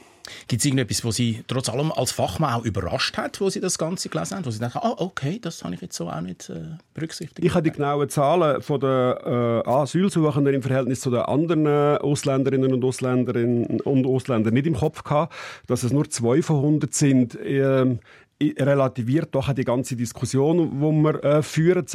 Gibt 0.47 0.61
es 0.61 0.65
irgendetwas, 0.65 1.03
was 1.05 1.15
Sie 1.15 1.43
trotz 1.47 1.69
allem 1.69 1.91
als 1.91 2.11
Fachmann 2.11 2.53
auch 2.53 2.65
überrascht 2.65 3.17
hat, 3.17 3.39
wo 3.41 3.49
Sie 3.49 3.59
das 3.59 3.77
Ganze 3.77 4.09
gelesen 4.09 4.37
haben? 4.37 4.45
Wo 4.45 4.51
Sie 4.51 4.59
denken, 4.59 4.79
ah, 4.81 4.95
okay, 4.97 5.39
das 5.41 5.63
habe 5.63 5.75
ich 5.75 5.81
jetzt 5.81 5.95
so 5.95 6.09
auch 6.09 6.21
nicht 6.21 6.49
äh, 6.49 6.77
berücksichtigt? 6.93 7.45
Ich 7.45 7.53
habe 7.53 7.63
die 7.63 7.71
genauen 7.71 8.09
Zahlen 8.09 8.61
von 8.61 8.79
der 8.79 9.63
äh, 9.65 9.69
Asylsuchenden 9.69 10.53
im 10.53 10.61
Verhältnis 10.61 11.01
zu 11.01 11.09
den 11.09 11.21
anderen 11.21 11.67
Ausländerinnen 11.67 12.73
und 12.73 12.83
Ausländerinnen 12.83 13.81
und 13.81 14.05
Ausländern 14.05 14.53
nicht 14.53 14.67
im 14.67 14.75
Kopf 14.75 15.03
gehabt, 15.03 15.33
dass 15.67 15.83
es 15.83 15.91
nur 15.91 16.09
zwei 16.09 16.41
von 16.41 16.57
100 16.57 16.93
sind. 16.93 17.35
Äh, 17.35 17.97
relativiert 18.41 19.33
doch 19.33 19.51
die 19.53 19.63
ganze 19.63 19.95
Diskussion, 19.95 20.71
die 20.71 21.03
wir 21.03 21.23
äh, 21.23 21.41
führen. 21.41 21.85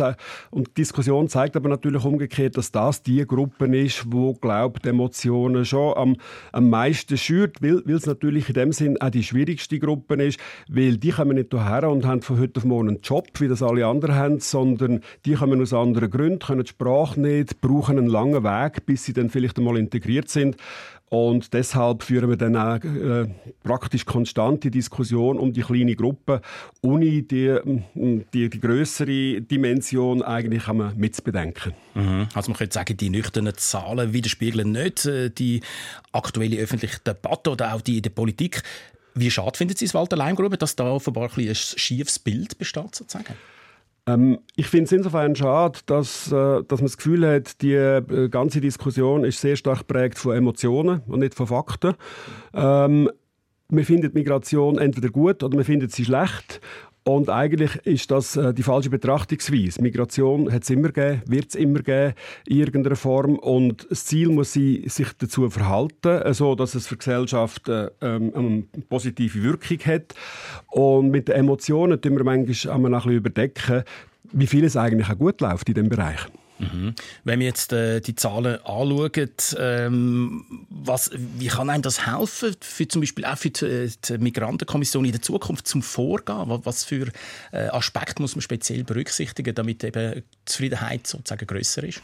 Und 0.50 0.68
die 0.68 0.74
Diskussion 0.82 1.28
zeigt 1.28 1.56
aber 1.56 1.68
natürlich 1.68 2.04
umgekehrt, 2.04 2.56
dass 2.56 2.72
das 2.72 3.02
die 3.02 3.26
Gruppe 3.26 3.66
ist, 3.76 4.04
wo 4.10 4.32
glaubt, 4.34 4.86
Emotionen 4.86 5.64
schon 5.64 5.96
am, 5.96 6.16
am 6.52 6.70
meisten 6.70 7.18
schürt, 7.18 7.60
weil, 7.60 7.82
weil 7.84 7.96
es 7.96 8.06
natürlich 8.06 8.48
in 8.48 8.54
dem 8.54 8.72
Sinn 8.72 9.00
auch 9.00 9.10
die 9.10 9.22
schwierigste 9.22 9.78
Gruppe 9.78 10.14
ist, 10.22 10.40
weil 10.68 10.96
die 10.96 11.10
kommen 11.10 11.36
nicht 11.36 11.52
hierher 11.52 11.90
und 11.90 12.06
haben 12.06 12.22
von 12.22 12.40
heute 12.40 12.58
auf 12.60 12.64
morgen 12.64 12.88
einen 12.88 13.00
Job, 13.02 13.28
wie 13.38 13.48
das 13.48 13.62
alle 13.62 13.86
anderen 13.86 14.14
haben, 14.14 14.40
sondern 14.40 15.00
die 15.26 15.34
kommen 15.34 15.60
aus 15.60 15.74
anderen 15.74 16.10
Gründen, 16.10 16.38
können 16.38 16.62
die 16.62 16.70
Sprache 16.70 17.20
nicht, 17.20 17.60
brauchen 17.60 17.98
einen 17.98 18.08
langen 18.08 18.42
Weg, 18.44 18.86
bis 18.86 19.04
sie 19.04 19.12
dann 19.12 19.28
vielleicht 19.28 19.58
einmal 19.58 19.76
integriert 19.76 20.28
sind. 20.28 20.56
Und 21.10 21.54
deshalb 21.54 22.04
führen 22.04 22.30
wir 22.30 22.36
dann 22.36 22.54
auch 22.54 22.84
äh, 22.84 23.26
praktisch 23.64 24.06
konstante 24.06 24.70
Diskussion 24.70 25.40
um 25.40 25.52
die 25.52 25.62
kleine 25.62 25.96
Gruppe, 25.96 26.40
ohne 26.82 27.22
die, 27.22 27.58
die, 28.32 28.48
die 28.48 28.60
größere 28.60 29.40
Dimension 29.40 30.22
eigentlich 30.22 30.68
mitzubedenken. 30.94 31.74
Mhm. 31.94 32.28
Also 32.32 32.52
man 32.52 32.58
könnte 32.58 32.74
sagen, 32.74 32.96
die 32.96 33.10
nüchternen 33.10 33.56
Zahlen 33.56 34.12
widerspiegeln 34.12 34.70
nicht 34.70 35.04
äh, 35.06 35.30
die 35.30 35.62
aktuelle 36.12 36.58
öffentliche 36.58 37.00
Debatte 37.00 37.50
oder 37.50 37.74
auch 37.74 37.80
die 37.80 37.96
in 37.96 38.02
der 38.02 38.10
Politik. 38.10 38.62
Wie 39.16 39.32
schade 39.32 39.58
finden 39.58 39.74
Sie 39.74 39.86
es, 39.86 39.94
Walter 39.94 40.16
Leimgrube, 40.16 40.58
dass 40.58 40.76
da 40.76 40.92
offenbar 40.92 41.28
ein, 41.36 41.48
ein 41.48 41.54
schiefes 41.56 42.20
Bild 42.20 42.56
besteht, 42.56 42.94
sozusagen? 42.94 43.34
Ähm, 44.06 44.38
ich 44.56 44.66
finde 44.66 44.84
es 44.84 44.92
insofern 44.92 45.34
schade, 45.36 45.78
dass, 45.86 46.32
äh, 46.32 46.62
dass 46.64 46.80
man 46.80 46.86
das 46.86 46.96
Gefühl 46.96 47.26
hat, 47.26 47.60
die 47.62 47.74
äh, 47.74 48.28
ganze 48.28 48.60
Diskussion 48.60 49.24
ist 49.24 49.40
sehr 49.40 49.56
stark 49.56 49.80
geprägt 49.80 50.18
von 50.18 50.36
Emotionen 50.36 51.02
und 51.06 51.20
nicht 51.20 51.34
von 51.34 51.46
Fakten. 51.46 51.94
Ähm, 52.54 53.10
man 53.68 53.84
findet 53.84 54.14
Migration 54.14 54.78
entweder 54.78 55.10
gut 55.10 55.42
oder 55.42 55.54
man 55.56 55.64
findet 55.64 55.92
sie 55.92 56.04
schlecht. 56.04 56.60
Und 57.04 57.30
eigentlich 57.30 57.76
ist 57.84 58.10
das 58.10 58.36
äh, 58.36 58.52
die 58.52 58.62
falsche 58.62 58.90
Betrachtungsweise. 58.90 59.80
Migration 59.80 60.52
hat 60.52 60.64
es 60.64 60.70
immer 60.70 60.88
gegeben, 60.88 61.22
wird 61.26 61.48
es 61.48 61.54
immer 61.54 61.80
geben, 61.80 62.14
in 62.46 62.58
irgendeiner 62.58 62.96
Form. 62.96 63.38
Und 63.38 63.86
das 63.90 64.04
Ziel 64.04 64.28
muss 64.28 64.52
sein, 64.52 64.82
sich 64.86 65.08
dazu 65.18 65.48
verhalten, 65.48 66.34
so 66.34 66.54
dass 66.54 66.74
es 66.74 66.86
für 66.86 66.96
die 66.96 66.98
Gesellschaft 66.98 67.68
äh, 67.68 67.90
ähm, 68.02 68.32
eine 68.34 68.82
positive 68.88 69.42
Wirkung 69.42 69.78
hat. 69.86 70.14
Und 70.68 71.10
mit 71.10 71.28
den 71.28 71.36
Emotionen 71.36 72.00
tun 72.00 72.16
wir 72.16 72.24
manchmal 72.24 72.74
ein 72.74 72.82
bisschen 72.86 73.12
überdecken, 73.12 73.82
wie 74.32 74.46
viel 74.46 74.64
es 74.64 74.76
eigentlich 74.76 75.08
auch 75.08 75.18
gut 75.18 75.40
läuft 75.40 75.68
in 75.68 75.74
diesem 75.74 75.88
Bereich. 75.88 76.20
Mhm. 76.60 76.94
Wenn 77.24 77.40
wir 77.40 77.46
jetzt 77.46 77.72
äh, 77.72 78.00
die 78.00 78.14
Zahlen 78.14 78.56
anschauen, 78.64 79.30
ähm, 79.58 80.66
was, 80.68 81.10
wie 81.14 81.48
kann 81.48 81.70
einem 81.70 81.82
das 81.82 82.06
helfen, 82.06 82.54
für 82.60 82.86
zum 82.86 83.00
Beispiel 83.00 83.24
auch 83.24 83.38
für 83.38 83.50
die, 83.50 83.64
äh, 83.64 83.90
die 84.08 84.18
Migrantenkommission 84.18 85.04
in 85.04 85.12
der 85.12 85.22
Zukunft 85.22 85.66
zum 85.66 85.82
Vorgehen? 85.82 86.44
Was 86.64 86.84
für 86.84 87.08
äh, 87.52 87.68
Aspekte 87.68 88.20
muss 88.20 88.36
man 88.36 88.42
speziell 88.42 88.84
berücksichtigen, 88.84 89.54
damit 89.54 89.82
eben 89.84 90.14
die 90.16 90.24
Zufriedenheit 90.44 91.06
sozusagen 91.06 91.46
größer 91.46 91.82
ist? 91.84 92.02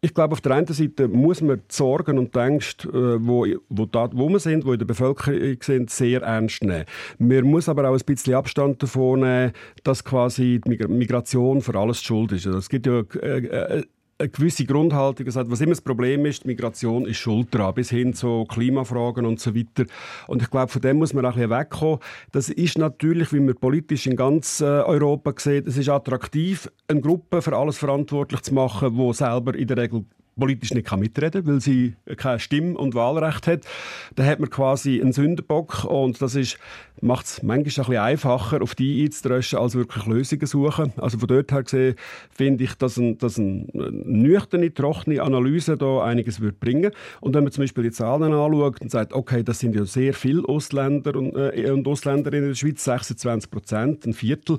Ich 0.00 0.14
glaube, 0.14 0.32
auf 0.32 0.40
der 0.40 0.52
einen 0.52 0.66
Seite 0.68 1.08
muss 1.08 1.40
man 1.40 1.56
die 1.56 1.74
Sorgen 1.74 2.18
und 2.18 2.32
die 2.32 2.38
Ängste, 2.38 2.88
äh, 2.88 3.26
wo, 3.26 3.44
wo, 3.68 3.84
da, 3.84 4.08
wo 4.12 4.28
wir 4.28 4.38
sind, 4.38 4.64
wo 4.64 4.72
in 4.72 4.78
der 4.78 4.86
Bevölkerung 4.86 5.56
sind, 5.60 5.90
sehr 5.90 6.22
ernst 6.22 6.62
nehmen. 6.62 6.84
Man 7.18 7.42
muss 7.42 7.68
aber 7.68 7.88
auch 7.88 7.94
ein 7.94 8.04
bisschen 8.06 8.34
Abstand 8.34 8.80
davon 8.80 9.20
nehmen, 9.20 9.52
dass 9.82 10.04
quasi 10.04 10.60
die 10.64 10.86
Migration 10.86 11.62
für 11.62 11.74
alles 11.76 12.00
schuld 12.00 12.30
ist. 12.30 12.46
Also 12.46 12.58
es 12.58 12.68
gibt 12.68 12.86
ja 12.86 13.00
äh, 13.20 13.38
äh, 13.78 13.84
eine 14.18 14.28
gewisse 14.28 14.64
Grundhaltung 14.64 15.24
gesagt, 15.24 15.50
was 15.50 15.60
immer 15.60 15.72
das 15.72 15.80
Problem 15.80 16.26
ist, 16.26 16.44
Migration 16.44 17.06
ist 17.06 17.18
schuld 17.18 17.54
dran, 17.54 17.74
bis 17.74 17.90
hin 17.90 18.14
zu 18.14 18.44
Klimafragen 18.46 19.24
und 19.24 19.38
so 19.38 19.54
weiter. 19.54 19.84
Und 20.26 20.42
ich 20.42 20.50
glaube, 20.50 20.72
von 20.72 20.82
dem 20.82 20.98
muss 20.98 21.14
man 21.14 21.24
auch 21.24 21.30
ein 21.30 21.36
bisschen 21.36 21.50
wegkommen. 21.50 21.98
Das 22.32 22.48
ist 22.48 22.78
natürlich, 22.78 23.32
wie 23.32 23.40
man 23.40 23.54
politisch 23.54 24.06
in 24.06 24.16
ganz 24.16 24.60
äh, 24.60 24.64
Europa 24.64 25.32
sieht, 25.36 25.68
es 25.68 25.76
ist 25.76 25.88
attraktiv, 25.88 26.70
eine 26.88 27.00
Gruppe 27.00 27.42
für 27.42 27.56
alles 27.56 27.78
verantwortlich 27.78 28.42
zu 28.42 28.54
machen, 28.54 28.96
wo 28.96 29.12
selber 29.12 29.54
in 29.54 29.68
der 29.68 29.76
Regel 29.76 30.04
politisch 30.38 30.72
nicht 30.72 30.90
mitreden 30.96 31.44
kann, 31.44 31.52
weil 31.52 31.60
sie 31.60 31.94
kein 32.16 32.38
Stimm- 32.38 32.76
und 32.76 32.94
Wahlrecht 32.94 33.46
hat. 33.46 33.60
Dann 34.14 34.26
hat 34.26 34.40
man 34.40 34.50
quasi 34.50 35.00
einen 35.00 35.12
Sündenbock 35.12 35.84
und 35.84 36.20
das 36.22 36.36
macht 37.00 37.26
es 37.26 37.42
manchmal 37.42 37.58
ein 37.58 37.64
bisschen 37.64 37.96
einfacher, 37.96 38.62
auf 38.62 38.74
die 38.74 39.04
einzudröschen, 39.04 39.58
als 39.58 39.74
wirklich 39.74 40.06
Lösungen 40.06 40.46
suchen. 40.46 40.92
Also 40.96 41.18
von 41.18 41.28
dort 41.28 41.52
her 41.52 41.62
gesehen 41.62 41.94
finde 42.30 42.64
ich, 42.64 42.74
dass, 42.74 42.96
ein, 42.96 43.18
dass 43.18 43.38
eine 43.38 43.66
nüchterne, 43.72 44.72
trockene 44.72 45.22
Analyse 45.22 45.76
da 45.76 46.02
einiges 46.02 46.40
würde 46.40 46.56
bringen. 46.58 46.92
Und 47.20 47.34
wenn 47.34 47.44
man 47.44 47.52
zum 47.52 47.62
Beispiel 47.62 47.84
die 47.84 47.90
Zahlen 47.90 48.32
anschaut 48.32 48.80
und 48.80 48.90
sagt, 48.90 49.12
okay, 49.12 49.42
das 49.42 49.60
sind 49.60 49.74
ja 49.74 49.84
sehr 49.84 50.14
viele 50.14 50.44
Ausländer 50.48 51.16
und, 51.16 51.34
äh, 51.36 51.70
und 51.70 51.86
Ausländerinnen 51.86 52.44
in 52.44 52.50
der 52.50 52.56
Schweiz, 52.56 52.84
26 52.84 53.50
Prozent, 53.50 54.06
ein 54.06 54.12
Viertel, 54.12 54.58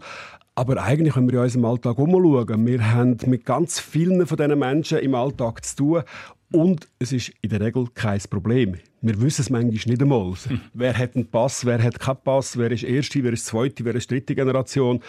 aber 0.55 0.83
eigentlich, 0.83 1.15
wenn 1.15 1.27
wir 1.29 1.39
in 1.39 1.43
unserem 1.45 1.65
Alltag 1.65 1.97
umschauen, 1.97 2.67
wir 2.67 2.91
haben 2.93 3.17
mit 3.25 3.45
ganz 3.45 3.79
vielen 3.79 4.25
von 4.27 4.38
diesen 4.38 4.59
Menschen 4.59 4.99
im 4.99 5.15
Alltag 5.15 5.63
zu 5.65 5.75
tun 5.75 6.03
und 6.51 6.88
es 6.99 7.12
ist 7.12 7.31
in 7.41 7.49
der 7.49 7.62
Regel 7.62 7.88
kein 7.93 8.19
Problem. 8.29 8.75
Wir 9.01 9.21
wissen 9.21 9.41
es 9.41 9.49
manchmal 9.49 9.71
nicht 9.71 10.01
einmal. 10.01 10.33
Hm. 10.33 10.62
Wer 10.73 10.97
hat 10.97 11.15
einen 11.15 11.27
Pass, 11.27 11.65
wer 11.65 11.81
hat 11.81 11.99
keinen 11.99 12.17
Pass, 12.23 12.57
wer 12.57 12.71
ist 12.71 12.83
erste, 12.83 13.23
wer 13.23 13.33
ist 13.33 13.45
zweite, 13.45 13.85
wer 13.85 13.95
ist 13.95 14.12
dritte 14.12 14.35
Generation. 14.35 15.01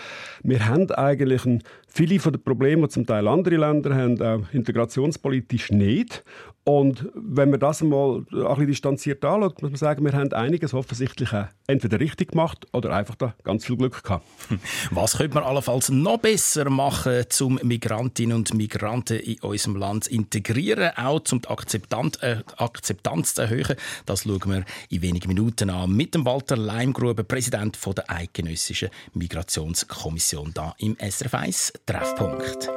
Wir 0.43 0.65
haben 0.67 0.91
eigentlich 0.93 1.45
ein, 1.45 1.63
viele 1.89 2.21
von 2.21 2.33
den 2.33 2.43
Problemen, 2.43 2.83
die 2.83 2.89
zum 2.89 3.07
Teil 3.07 3.27
andere 3.27 3.57
Länder 3.57 3.95
haben, 3.95 4.21
auch 4.23 4.53
integrationspolitisch 4.53 5.71
nicht. 5.71 6.23
Und 6.65 7.09
wenn 7.15 7.51
man 7.51 7.59
das 7.59 7.83
einmal 7.83 8.19
ein 8.19 8.25
bisschen 8.31 8.67
distanziert 8.67 9.25
anschaut, 9.25 9.63
muss 9.63 9.71
man 9.71 9.79
sagen, 9.79 10.05
wir 10.05 10.13
haben 10.13 10.33
einiges 10.33 10.75
offensichtlich 10.75 11.31
entweder 11.67 11.99
richtig 11.99 12.33
gemacht 12.33 12.67
oder 12.73 12.95
einfach 12.95 13.15
da 13.15 13.35
ganz 13.43 13.65
viel 13.65 13.77
Glück 13.77 14.03
gehabt. 14.03 14.27
Was 14.91 15.17
könnte 15.17 15.35
man 15.35 15.45
allenfalls 15.45 15.89
noch 15.89 16.19
besser 16.19 16.69
machen, 16.69 17.25
um 17.41 17.59
Migrantinnen 17.63 18.37
und 18.37 18.55
Migranten 18.55 19.19
in 19.19 19.41
unserem 19.41 19.77
Land 19.77 20.05
zu 20.05 20.11
integrieren, 20.11 20.91
auch 20.97 21.23
um 21.33 21.41
die 21.41 21.49
Akzeptanz, 21.49 22.23
äh, 22.23 22.43
Akzeptanz 22.59 23.35
zu 23.35 23.43
erhöhen? 23.43 23.77
Das 24.07 24.23
schauen 24.23 24.41
wir 24.47 24.65
in 24.89 25.03
wenigen 25.03 25.29
Minuten 25.29 25.71
an 25.71 25.93
mit 25.93 26.15
dem 26.15 26.25
Walter 26.25 26.57
Leimgruber, 26.57 27.23
Präsident 27.23 27.79
der 27.97 28.11
Eidgenössischen 28.11 28.91
Migrationskommission, 29.15 30.53
da 30.55 30.75
im 30.79 30.97
SRF 30.99 31.35
1 31.35 31.73
Treffpunkt. 31.87 32.69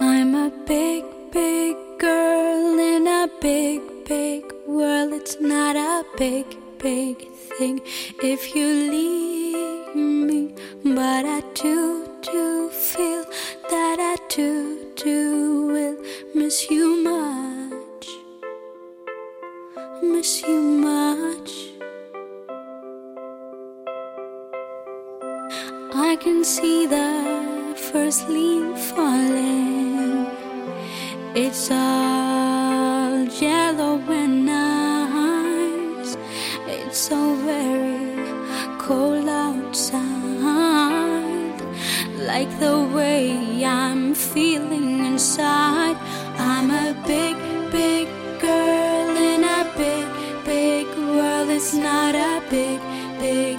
I'm 0.00 0.34
a 0.34 0.50
big, 0.66 1.04
big 1.32 1.76
girl 1.98 2.78
in 2.78 3.06
a 3.06 3.28
big, 3.40 3.80
big 4.04 4.44
world. 4.66 5.12
It's 5.12 5.40
not 5.40 5.76
a 5.76 6.02
big, 6.16 6.46
big 6.78 7.28
thing 7.58 7.80
if 8.22 8.54
you 8.54 8.66
leave 8.66 9.53
me, 9.94 10.54
but 10.84 11.24
I 11.24 11.40
do, 11.54 12.08
do 12.22 12.68
feel 12.70 13.24
that 13.70 13.98
I 14.00 14.16
do, 14.28 14.92
do 14.96 15.66
will 15.66 15.96
miss 16.34 16.70
you 16.70 17.02
much, 17.02 18.08
miss 20.02 20.42
you 20.42 20.60
much. 20.60 21.52
I 25.94 26.16
can 26.16 26.44
see 26.44 26.86
the 26.86 27.74
first 27.76 28.28
leaf 28.28 28.78
falling. 28.78 30.26
It's 31.36 31.70
all 31.70 33.24
yellow 33.24 33.98
and 34.08 34.46
nice. 34.46 36.16
It's 36.66 36.98
so 36.98 37.34
very 37.36 38.04
cold 38.78 39.23
Like 42.36 42.58
the 42.58 42.80
way 42.92 43.64
I'm 43.64 44.12
feeling 44.12 45.06
inside. 45.06 45.96
I'm 46.36 46.68
a 46.68 46.92
big, 47.06 47.36
big 47.70 48.08
girl 48.40 49.16
in 49.16 49.44
a 49.44 49.62
big, 49.78 50.06
big 50.44 50.86
world. 51.14 51.48
It's 51.50 51.74
not 51.74 52.16
a 52.16 52.42
big, 52.50 52.80
big 53.20 53.53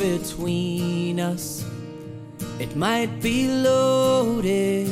between 0.00 1.20
us. 1.20 1.62
It 2.58 2.74
might 2.74 3.20
be 3.20 3.46
loaded, 3.46 4.88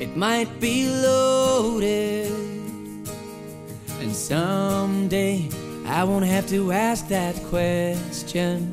it 0.00 0.16
might 0.16 0.58
be 0.58 0.88
loaded. 0.88 2.32
And 4.00 4.12
someday 4.14 5.48
I 5.86 6.02
won't 6.04 6.24
have 6.24 6.48
to 6.48 6.72
ask 6.72 7.08
that 7.08 7.36
question. 7.44 8.72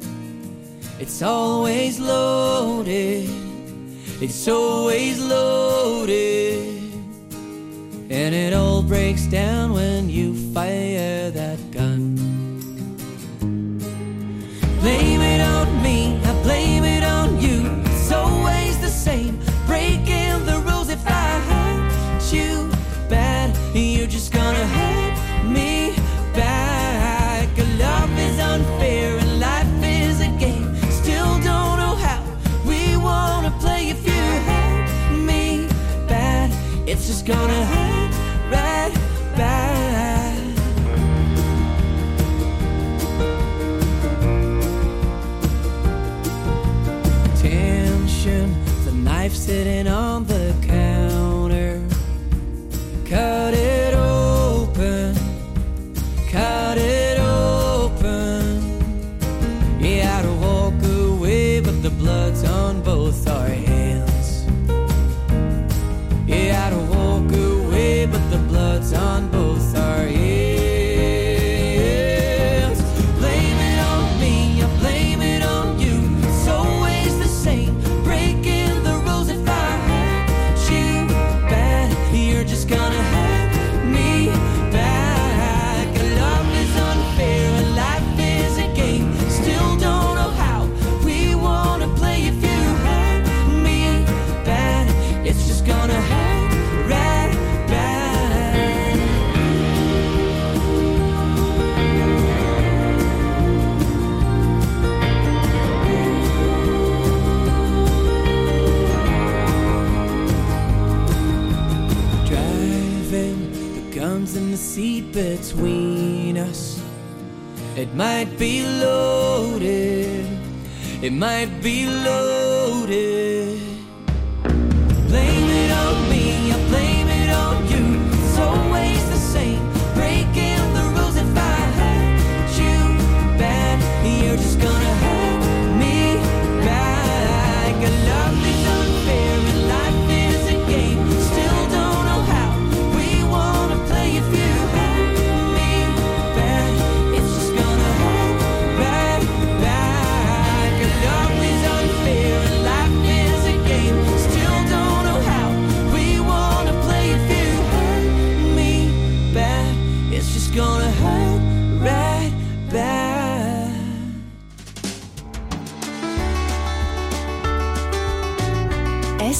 It's 0.99 1.21
always 1.21 1.99
loaded, 1.99 3.29
it's 4.21 4.47
always 4.47 5.19
loaded. 5.19 6.79
And 8.09 8.33
it 8.33 8.53
all 8.53 8.81
breaks 8.81 9.25
down 9.25 9.73
when 9.73 10.09
you 10.09 10.35
fire 10.53 11.31
that. 11.31 11.52
gonna 37.25 37.72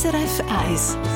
SRF 0.04 0.44
1 0.50 1.13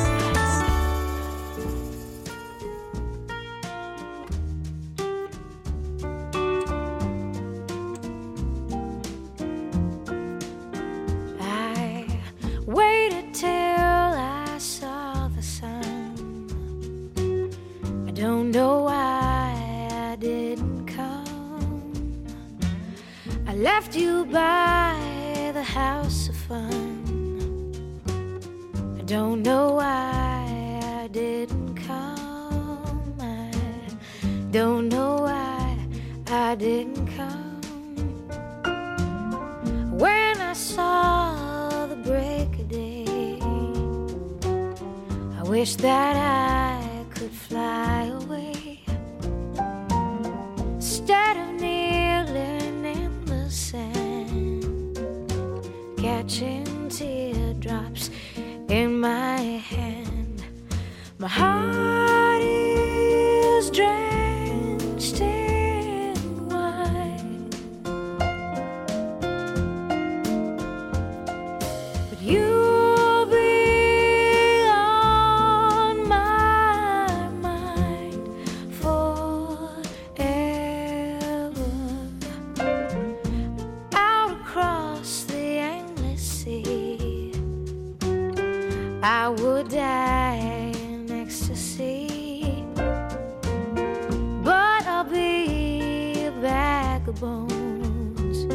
bones 97.19 98.45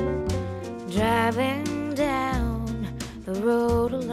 driving 0.94 1.94
down 1.94 2.86
the 3.24 3.34
road 3.40 3.92
alone. 3.92 4.11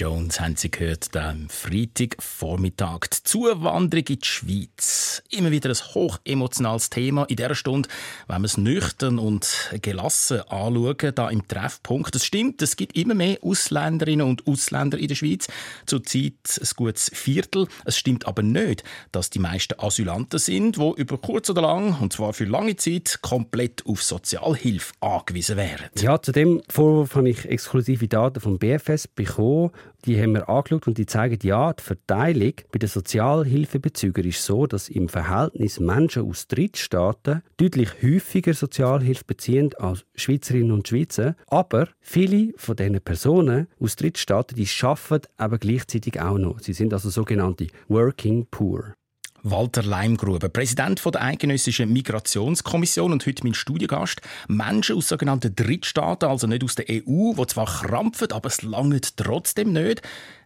Jones 0.00 0.40
haben 0.40 0.56
Sie 0.56 0.70
gehört 0.70 1.14
am 1.14 1.50
Freitagvormittag. 1.50 3.00
Die 3.12 3.22
Zuwanderung 3.22 4.06
in 4.06 4.18
die 4.18 4.26
Schweiz. 4.26 5.22
Immer 5.28 5.50
wieder 5.50 5.68
ein 5.68 5.94
hochemotionales 5.94 6.88
Thema 6.88 7.24
in 7.24 7.36
dieser 7.36 7.54
Stunde, 7.54 7.86
wenn 8.26 8.40
wir 8.40 8.46
es 8.46 8.56
nüchtern 8.56 9.18
und 9.18 9.76
gelassen 9.82 10.40
anschauen, 10.48 11.14
da 11.14 11.28
im 11.28 11.46
Treffpunkt. 11.46 12.16
Es 12.16 12.24
stimmt, 12.24 12.62
es 12.62 12.76
gibt 12.76 12.96
immer 12.96 13.12
mehr 13.12 13.40
Ausländerinnen 13.42 14.26
und 14.26 14.46
Ausländer 14.46 14.96
in 14.96 15.08
der 15.08 15.16
Schweiz. 15.16 15.48
Zurzeit 15.84 16.32
ein 16.58 16.68
gutes 16.76 17.10
Viertel. 17.12 17.68
Es 17.84 17.98
stimmt 17.98 18.26
aber 18.26 18.42
nicht, 18.42 18.82
dass 19.12 19.28
die 19.28 19.38
meisten 19.38 19.78
Asylanten 19.78 20.38
sind, 20.38 20.78
die 20.78 20.92
über 20.96 21.18
kurz 21.18 21.50
oder 21.50 21.60
lang, 21.60 22.00
und 22.00 22.14
zwar 22.14 22.32
für 22.32 22.46
lange 22.46 22.76
Zeit, 22.76 23.18
komplett 23.20 23.84
auf 23.84 24.02
Sozialhilfe 24.02 24.94
angewiesen 25.00 25.58
wären. 25.58 25.90
Ja, 25.98 26.22
zu 26.22 26.32
dem 26.32 26.62
Vorwurf 26.70 27.16
habe 27.16 27.28
ich 27.28 27.44
exklusive 27.44 28.08
Daten 28.08 28.40
vom 28.40 28.58
BFS 28.58 29.06
bekommen. 29.06 29.72
Die 30.06 30.20
haben 30.20 30.32
wir 30.32 30.48
angeschaut 30.48 30.86
und 30.86 30.96
die 30.96 31.06
zeigen, 31.06 31.38
ja, 31.42 31.72
die 31.72 31.82
Verteilung 31.82 32.54
bei 32.72 32.78
den 32.78 32.88
Sozialhilfebezügern 32.88 34.24
ist 34.24 34.44
so, 34.44 34.66
dass 34.66 34.88
im 34.88 35.08
Verhältnis 35.08 35.78
Menschen 35.78 36.28
aus 36.28 36.48
Drittstaaten 36.48 37.42
deutlich 37.58 38.02
häufiger 38.02 38.54
Sozialhilfe 38.54 39.24
beziehen 39.24 39.74
als 39.78 40.04
Schweizerinnen 40.14 40.72
und 40.72 40.88
Schweizer. 40.88 41.36
Aber 41.46 41.88
viele 42.00 42.52
von 42.56 42.76
diesen 42.76 43.00
Personen 43.00 43.68
aus 43.78 43.96
Drittstaaten, 43.96 44.56
die 44.56 44.68
arbeiten 44.82 45.28
aber 45.36 45.58
gleichzeitig 45.58 46.20
auch 46.20 46.38
noch. 46.38 46.60
Sie 46.60 46.72
sind 46.72 46.92
also 46.92 47.10
sogenannte 47.10 47.66
Working 47.88 48.46
Poor. 48.50 48.94
Walter 49.42 49.82
Leimgruber, 49.82 50.48
Präsident 50.48 51.02
der 51.04 51.22
Eidgenössischen 51.22 51.92
Migrationskommission 51.92 53.12
und 53.12 53.26
heute 53.26 53.44
mein 53.44 53.54
Studiogast. 53.54 54.20
Menschen 54.48 54.96
aus 54.96 55.08
sogenannten 55.08 55.54
Drittstaaten, 55.54 56.28
also 56.28 56.46
nicht 56.46 56.64
aus 56.64 56.74
der 56.74 56.86
EU, 56.88 57.34
die 57.34 57.46
zwar 57.46 57.66
krampfen, 57.66 58.32
aber 58.32 58.48
es 58.48 58.62
langt 58.62 59.16
trotzdem 59.16 59.72
nicht. 59.72 60.02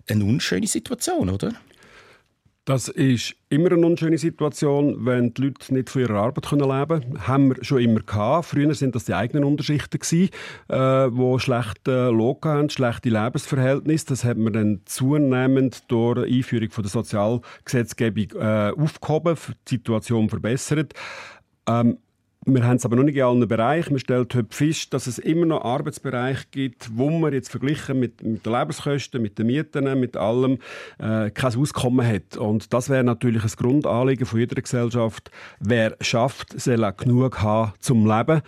Eine 0.08 0.24
unschöne 0.24 0.66
Situation, 0.66 1.30
oder? 1.30 1.52
Das 2.66 2.88
ist 2.88 3.36
immer 3.50 3.72
eine 3.72 3.86
unschöne 3.86 4.16
Situation, 4.16 5.04
wenn 5.04 5.34
die 5.34 5.42
Leute 5.42 5.74
nicht 5.74 5.90
von 5.90 6.00
ihrer 6.00 6.14
Arbeit 6.14 6.50
leben 6.50 6.62
können. 6.62 7.26
Haben 7.26 7.48
wir 7.54 7.62
schon 7.62 7.80
immer 7.80 8.00
gehabt. 8.00 8.46
Früher 8.46 8.74
sind 8.74 8.94
das 8.94 9.04
die 9.04 9.12
eigenen 9.12 9.44
Unterschichten 9.44 9.98
gewesen, 9.98 10.30
äh, 10.68 11.10
die 11.10 11.40
schlechte 11.40 12.08
Lohn 12.08 12.38
haben, 12.42 12.70
schlechte 12.70 13.10
Lebensverhältnisse. 13.10 14.06
Das 14.06 14.24
hat 14.24 14.38
man 14.38 14.54
dann 14.54 14.80
zunehmend 14.86 15.82
durch 15.88 16.26
die 16.26 16.38
Einführung 16.38 16.70
von 16.70 16.84
der 16.84 16.90
Sozialgesetzgebung 16.90 18.40
äh, 18.40 18.72
aufgehoben, 18.74 19.36
die 19.68 19.74
Situation 19.74 20.30
verbessert. 20.30 20.94
Ähm, 21.68 21.98
wir 22.46 22.64
haben 22.64 22.76
es 22.76 22.84
aber 22.84 22.96
noch 22.96 23.04
nicht 23.04 23.16
in 23.16 23.22
allen 23.22 23.48
Bereichen. 23.48 23.94
Man 23.94 24.00
stellt 24.00 24.34
heute 24.34 24.54
fest, 24.54 24.92
dass 24.92 25.06
es 25.06 25.18
immer 25.18 25.46
noch 25.46 25.64
Arbeitsbereiche 25.64 26.44
gibt, 26.50 26.90
wo 26.94 27.08
man 27.10 27.32
jetzt 27.32 27.50
verglichen 27.50 27.98
mit, 27.98 28.22
mit 28.22 28.44
den 28.44 28.52
Lebenskosten, 28.52 29.22
mit 29.22 29.38
den 29.38 29.46
Mieten, 29.46 29.98
mit 29.98 30.16
allem 30.16 30.58
äh, 30.98 31.30
kein 31.30 31.56
Auskommen 31.56 32.06
hat. 32.06 32.36
Und 32.36 32.72
das 32.72 32.90
wäre 32.90 33.04
natürlich 33.04 33.44
ein 33.44 33.52
Grundanliegen 33.56 34.26
von 34.26 34.40
jeder 34.40 34.60
Gesellschaft. 34.60 35.30
Wer 35.58 35.96
schafft, 36.00 36.58
soll 36.60 36.84
auch 36.84 36.96
genug 36.96 37.40
haben 37.40 37.72
zum 37.80 38.06
Leben. 38.06 38.42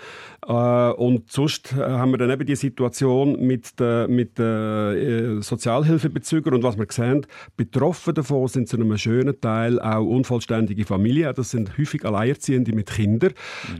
Äh, 0.46 0.52
und 0.52 1.30
sonst 1.30 1.72
äh, 1.72 1.76
haben 1.80 2.12
wir 2.12 2.18
dann 2.18 2.30
eben 2.30 2.46
die 2.46 2.56
Situation 2.56 3.40
mit 3.44 3.80
den 3.80 4.14
mit 4.14 4.38
äh, 4.38 5.40
Sozialhilfebezügern 5.40 6.54
und 6.54 6.62
was 6.62 6.78
wir 6.78 6.86
sehen, 6.90 7.26
betroffen 7.56 8.14
davon 8.14 8.46
sind 8.48 8.68
zu 8.68 8.76
einem 8.76 8.96
schönen 8.98 9.40
Teil 9.40 9.80
auch 9.80 10.04
unvollständige 10.04 10.84
Familien. 10.84 11.34
Das 11.34 11.50
sind 11.50 11.76
häufig 11.78 12.04
Alleinerziehende 12.04 12.72
mit 12.72 12.90
Kindern. 12.90 13.32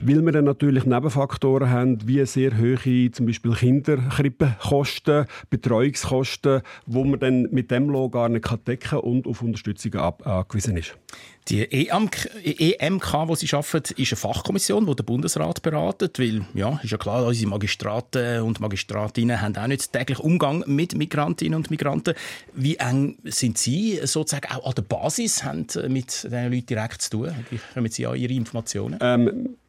Weil 0.07 0.25
wir 0.25 0.33
dann 0.33 0.45
natürlich 0.45 0.87
Nebenfaktoren 0.87 1.69
haben, 1.69 2.07
wie 2.07 2.25
sehr 2.27 2.57
hohe 2.57 3.11
zum 3.11 3.27
Beispiel 3.27 3.55
Kinderkrippenkosten, 3.55 5.27
Betreuungskosten, 5.51 6.63
wo 6.87 7.05
man 7.05 7.19
dann 7.19 7.49
mit 7.51 7.71
dem 7.73 7.89
Lohn 7.89 8.11
gar 8.11 8.29
nicht 8.29 8.49
decken 8.69 8.89
kann 8.89 9.01
und 9.01 9.27
auf 9.27 9.43
Unterstützung 9.43 9.95
angewiesen 9.97 10.77
ist. 10.77 10.97
Die 11.49 11.63
EMK, 11.63 12.29
EMK, 12.45 13.13
wo 13.27 13.35
Sie 13.35 13.49
arbeiten, 13.53 13.95
ist 13.97 14.13
eine 14.13 14.17
Fachkommission, 14.17 14.87
die 14.87 14.97
der 14.97 15.05
Bundesrat 15.05 15.63
beratet, 15.63 16.19
weil, 16.19 16.45
ja, 16.55 16.79
ist 16.83 16.91
ja 16.91 16.99
klar, 16.99 17.25
unsere 17.25 17.51
Magistraten 17.51 18.43
und 18.43 18.61
Magistratinnen 18.61 19.41
haben 19.41 19.57
auch 19.57 19.67
nicht 19.67 19.93
täglich 19.93 20.19
Umgang 20.19 20.65
mit 20.67 20.97
Migrantinnen 20.97 21.57
und 21.57 21.71
Migranten. 21.71 22.15
Wie 22.55 22.77
eng 22.77 23.17
sind 23.25 23.59
Sie 23.59 24.01
sozusagen 24.05 24.53
auch 24.53 24.67
an 24.67 24.75
der 24.75 24.83
Basis, 24.83 25.45
haben 25.45 25.67
mit 25.89 26.25
diesen 26.25 26.53
Leuten 26.53 26.67
direkt 26.67 27.03
zu 27.03 27.11
tun? 27.11 27.31
Wie 27.51 27.61
kommen 27.75 27.91
Sie 27.91 28.07
an 28.07 28.17
Ihre 28.17 28.33
Informationen? 28.33 28.99
Ähm 29.01 29.57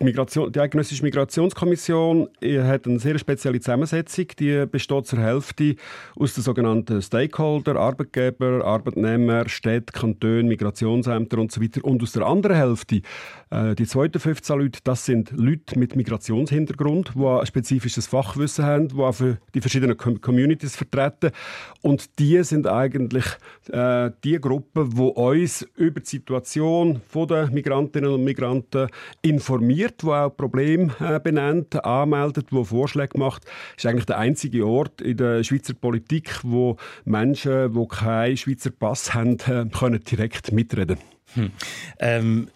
Migration, 0.00 0.50
die 0.50 0.58
Eidgenössische 0.58 1.04
Migrationskommission 1.04 2.28
hat 2.42 2.86
eine 2.86 2.98
sehr 2.98 3.16
spezielle 3.16 3.60
Zusammensetzung. 3.60 4.26
Die 4.40 4.66
besteht 4.66 5.06
zur 5.06 5.20
Hälfte 5.20 5.76
aus 6.16 6.34
den 6.34 6.42
sogenannten 6.42 7.00
Stakeholder, 7.00 7.76
Arbeitgeber, 7.76 8.64
Arbeitnehmer, 8.64 9.48
Städte, 9.48 9.92
Kantone, 9.92 10.42
Migrationsämter 10.42 11.38
und 11.38 11.52
so. 11.52 11.60
Und 11.82 12.02
aus 12.02 12.10
der 12.10 12.26
anderen 12.26 12.56
Hälfte, 12.56 13.02
äh, 13.50 13.76
die 13.76 13.86
zweiten 13.86 14.18
15 14.18 14.58
Leute, 14.58 14.80
das 14.82 15.04
sind 15.06 15.30
Leute 15.30 15.78
mit 15.78 15.94
Migrationshintergrund, 15.94 17.12
die 17.14 17.24
ein 17.24 17.46
spezifisches 17.46 18.08
Fachwissen 18.08 18.64
haben, 18.64 18.88
die 18.88 18.96
auch 18.96 19.14
für 19.14 19.38
die 19.54 19.60
verschiedenen 19.60 19.96
Communities 19.96 20.74
vertreten. 20.74 21.30
Und 21.82 22.18
die 22.18 22.42
sind 22.42 22.66
eigentlich 22.66 23.26
äh, 23.70 24.10
die 24.24 24.40
Gruppe, 24.40 24.88
die 24.92 25.00
uns 25.00 25.62
über 25.76 26.00
die 26.00 26.06
Situation 26.06 27.00
der 27.14 27.48
Migrantinnen 27.52 28.10
und 28.10 28.24
Migranten 28.24 28.88
informiert 29.22 29.83
informiert, 29.84 30.04
wo 30.04 30.12
auch 30.12 30.36
Probleme 30.36 30.94
äh, 31.00 31.20
benennt, 31.20 31.84
anmeldet, 31.84 32.46
wo 32.50 32.64
Vorschläge 32.64 33.18
macht. 33.18 33.44
Das 33.44 33.84
ist 33.84 33.86
eigentlich 33.86 34.06
der 34.06 34.18
einzige 34.18 34.66
Ort 34.66 35.00
in 35.00 35.16
der 35.16 35.44
Schweizer 35.44 35.74
Politik, 35.74 36.40
wo 36.42 36.76
Menschen, 37.04 37.72
die 37.72 37.88
keinen 37.88 38.36
Schweizer 38.36 38.70
Pass 38.70 39.14
haben, 39.14 39.38
äh, 39.46 39.66
können 39.66 40.02
direkt 40.04 40.52
mitreden. 40.52 40.98
Hm. 41.34 41.50
Ähm 41.98 42.48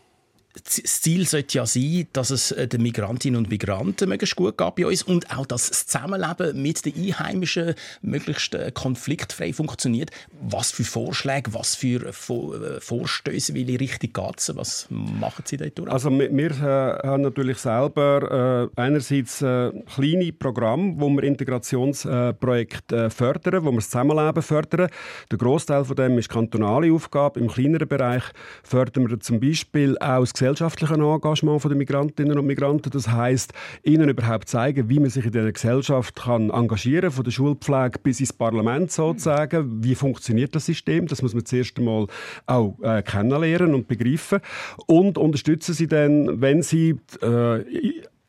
das 0.65 1.01
Ziel 1.01 1.27
sollte 1.27 1.59
ja 1.59 1.67
sein, 1.67 2.07
dass 2.13 2.31
es 2.31 2.53
äh, 2.53 2.67
den 2.69 2.83
Migrantinnen 2.83 3.39
und 3.39 3.51
Migranten 3.51 4.09
möglichst 4.09 4.37
gut 4.37 4.59
geht 4.59 4.75
bei 4.77 4.87
uns 4.87 5.03
und 5.03 5.31
auch, 5.37 5.47
dass 5.47 5.69
das 5.69 5.87
Zusammenleben 5.87 6.61
mit 6.61 6.85
den 6.85 6.95
Einheimischen 6.95 7.75
möglichst 8.03 8.55
äh, 8.55 8.71
konfliktfrei 8.73 9.53
funktioniert. 9.53 10.11
Was 10.41 10.71
für 10.71 10.85
Vorschläge, 10.85 11.55
was 11.55 11.75
für 11.75 12.09
äh, 12.09 12.81
Vorstöße, 12.81 13.55
welche 13.55 13.81
Richtung 13.81 14.13
geht 14.13 14.39
es? 14.39 14.57
Was 14.57 14.87
machen 14.91 15.45
Sie 15.47 15.57
dort 15.57 15.79
durch? 15.79 15.91
Also 15.91 16.11
wir, 16.11 16.31
wir 16.31 17.01
haben 17.05 17.23
natürlich 17.23 17.59
selber 17.59 18.71
äh, 18.77 18.81
einerseits 18.81 19.43
äh, 19.43 19.71
kleine 19.95 20.33
Programme, 20.33 20.95
wo 20.97 21.09
wir 21.09 21.23
Integrationsprojekte 21.23 23.11
fördern, 23.11 23.65
wo 23.65 23.71
wir 23.71 23.77
das 23.77 23.91
Zusammenleben 23.91 24.43
fördern. 24.43 24.89
Der 25.31 25.39
Großteil 25.39 25.85
von 25.85 25.97
dem 25.97 26.19
ist 26.19 26.29
kantonale 26.29 26.93
Aufgabe. 26.93 27.41
Im 27.41 27.49
kleineren 27.49 27.89
Bereich 27.89 28.25
fördern 28.63 29.09
wir 29.09 29.21
zum 29.21 29.41
Beispiel 29.41 29.97
auch 29.99 30.21
das 30.21 30.33
gesellschaftliche 30.49 30.95
Engagement 30.95 31.63
der 31.65 31.77
Migrantinnen 31.77 32.39
und 32.39 32.47
Migranten. 32.47 32.91
Das 32.91 33.09
heißt, 33.09 33.53
ihnen 33.83 34.09
überhaupt 34.09 34.49
zeigen, 34.49 34.89
wie 34.89 34.99
man 34.99 35.11
sich 35.11 35.27
in 35.27 35.33
dieser 35.33 35.53
Gesellschaft 35.53 36.17
kann 36.17 36.51
engagieren, 36.51 37.11
von 37.11 37.25
der 37.25 37.31
Schulpflege 37.31 37.99
bis 38.03 38.21
ins 38.21 38.33
Parlament 38.33 38.91
sozusagen. 38.91 39.83
Wie 39.83 39.95
funktioniert 39.95 40.55
das 40.55 40.67
System? 40.67 41.07
Das 41.07 41.23
muss 41.23 41.35
man 41.35 41.45
zuerst 41.45 41.79
einmal 41.79 42.07
auch 42.47 42.79
äh, 42.83 43.03
kennenlernen 43.03 43.75
und 43.75 43.89
begreifen. 43.89 44.41
Und 44.87 45.19
unterstützen 45.19 45.75
sie 45.75 45.87
dann, 45.87 46.41
wenn 46.41 46.63
sie 46.63 46.97
äh, 47.23 47.63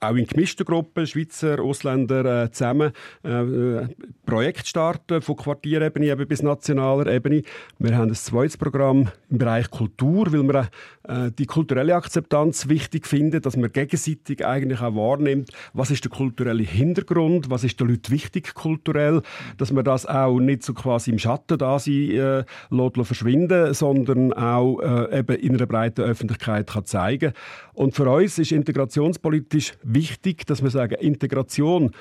auch 0.02 0.16
in 0.16 0.26
gemischten 0.26 0.66
Gruppen, 0.66 1.06
Schweizer, 1.06 1.60
Ausländer 1.60 2.44
äh, 2.44 2.52
zusammen, 2.52 2.94
äh, 3.24 3.88
Projekte 4.26 4.68
starten, 4.68 5.22
von 5.22 5.36
Quartierebene 5.36 6.08
eben 6.08 6.28
bis 6.28 6.42
nationaler 6.42 7.08
Ebene. 7.08 7.42
Wir 7.80 7.98
haben 7.98 8.10
ein 8.10 8.16
zweites 8.16 8.58
Programm 8.58 9.10
im 9.30 9.38
Bereich 9.38 9.70
Kultur, 9.70 10.32
weil 10.32 10.44
wir 10.44 10.70
äh, 11.04 11.32
die 11.38 11.46
kulturelle 11.46 11.96
Akzeptanz 11.96 12.70
wichtig 12.70 13.08
finden, 13.08 13.42
dass 13.42 13.58
man 13.58 13.72
gegenseitig 13.72 14.46
eigentlich 14.46 14.80
auch 14.80 14.96
wahrnimmt, 14.96 15.52
was 15.74 15.92
ist 15.92 16.06
der 16.06 16.12
kulturelle 16.12 16.64
Hintergrund, 16.64 17.50
was 17.50 17.66
ist 17.66 17.80
den 17.80 17.90
Leuten 17.90 18.12
wichtig 18.12 18.54
kulturell, 18.54 19.22
dass 19.58 19.74
man 19.74 19.84
das 19.84 20.06
auch 20.06 20.40
nicht 20.40 20.64
so 20.64 20.74
quasi 20.74 21.12
im 21.12 21.20
Schatten 21.20 21.58
da 21.58 21.78
sein 21.78 22.12
äh, 22.12 23.04
verschwinden, 23.04 23.74
sondern 23.74 24.32
auch 24.34 24.80
äh, 24.80 25.20
eben 25.20 25.36
in 25.38 25.56
einer 25.56 25.66
breiten 25.66 26.02
Öffentlichkeit 26.02 26.68
kann 26.68 26.86
zeigen. 26.86 27.34
Und 27.74 27.96
für 27.96 28.10
uns 28.10 28.38
ist 28.38 28.52
integrationspolitisch 28.52 29.74
wichtig, 29.94 30.46
dass 30.46 30.62
wir 30.62 30.70
sagen, 30.70 30.96
Integration 30.96 31.92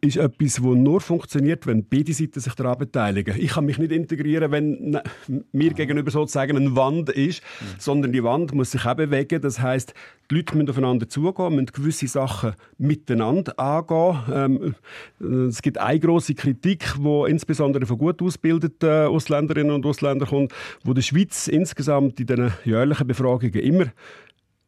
ist 0.00 0.16
etwas, 0.16 0.54
das 0.54 0.64
nur 0.64 1.00
funktioniert, 1.00 1.66
wenn 1.66 1.84
beide 1.84 2.12
Seiten 2.12 2.38
sich 2.38 2.54
daran 2.54 2.78
beteiligen. 2.78 3.34
Ich 3.36 3.50
kann 3.50 3.64
mich 3.64 3.78
nicht 3.78 3.90
integrieren, 3.90 4.52
wenn 4.52 4.90
ne, 4.90 5.02
mir 5.50 5.72
gegenüber 5.72 6.10
sozusagen 6.12 6.56
eine 6.56 6.76
Wand 6.76 7.10
ist, 7.10 7.42
mhm. 7.42 7.64
sondern 7.78 8.12
die 8.12 8.22
Wand 8.22 8.54
muss 8.54 8.70
sich 8.70 8.86
auch 8.86 8.94
bewegen. 8.94 9.40
Das 9.42 9.60
heißt, 9.60 9.94
die 10.30 10.36
Leute 10.36 10.56
müssen 10.56 10.70
aufeinander 10.70 11.08
zugehen, 11.08 11.54
müssen 11.54 11.66
gewisse 11.66 12.06
Sachen 12.06 12.54
miteinander 12.76 13.58
angehen. 13.58 14.74
Ähm, 15.20 15.48
es 15.48 15.62
gibt 15.62 15.78
eine 15.78 15.98
große 15.98 16.34
Kritik, 16.34 16.94
die 16.96 17.30
insbesondere 17.30 17.84
von 17.84 17.98
gut 17.98 18.22
ausgebildeten 18.22 19.08
Ausländerinnen 19.08 19.72
und 19.72 19.84
Ausländern 19.84 20.28
kommt, 20.28 20.52
wo 20.84 20.92
der 20.92 21.02
Schweiz 21.02 21.48
insgesamt 21.48 22.20
in 22.20 22.26
den 22.26 22.52
jährlichen 22.64 23.06
Befragungen 23.06 23.54
immer 23.54 23.86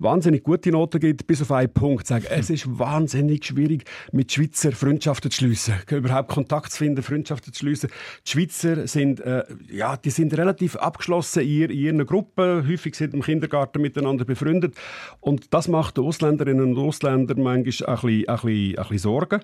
wahnsinnig 0.01 0.43
gute 0.43 0.71
Noten 0.71 0.99
gibt, 0.99 1.27
bis 1.27 1.43
auf 1.43 1.53
einen 1.53 1.73
Punkt. 1.73 2.07
Sagen, 2.07 2.27
es 2.29 2.51
ist 2.51 2.79
wahnsinnig 2.79 3.45
schwierig, 3.45 3.85
mit 4.13 4.33
Schweizer 4.33 4.73
Freundschaften 4.73 5.31
zu 5.31 5.39
schliessen, 5.39 5.75
überhaupt 5.91 6.29
Kontakt 6.29 6.73
zu 6.73 6.79
finden, 6.79 7.03
Freundschaften 7.03 7.53
zu 7.53 7.61
schliessen. 7.61 7.91
Die 8.27 8.31
Schweizer 8.31 8.87
sind, 8.87 9.21
äh, 9.21 9.45
ja, 9.71 9.97
die 9.97 10.11
sind 10.11 10.37
relativ 10.37 10.77
abgeschlossen 10.77 11.43
in, 11.43 11.71
ihren 11.71 12.07
Gruppen. 12.07 12.67
Häufig 12.69 12.95
sind 12.95 13.15
im 13.15 13.23
Kindergarten 13.23 13.81
miteinander 13.81 14.25
befreundet. 14.25 14.75
Und 15.21 15.53
das 15.55 15.69
macht 15.69 15.99
den 15.99 16.05
Ausländerinnen 16.05 16.75
und 16.75 16.79
Ausländern 16.79 17.43
manchmal 17.43 17.59
ein 17.59 17.65
bisschen, 17.65 17.87
ein 17.87 17.95
bisschen, 17.97 18.29
ein 18.31 18.75
bisschen 18.77 18.99
Sorgen. 18.99 19.41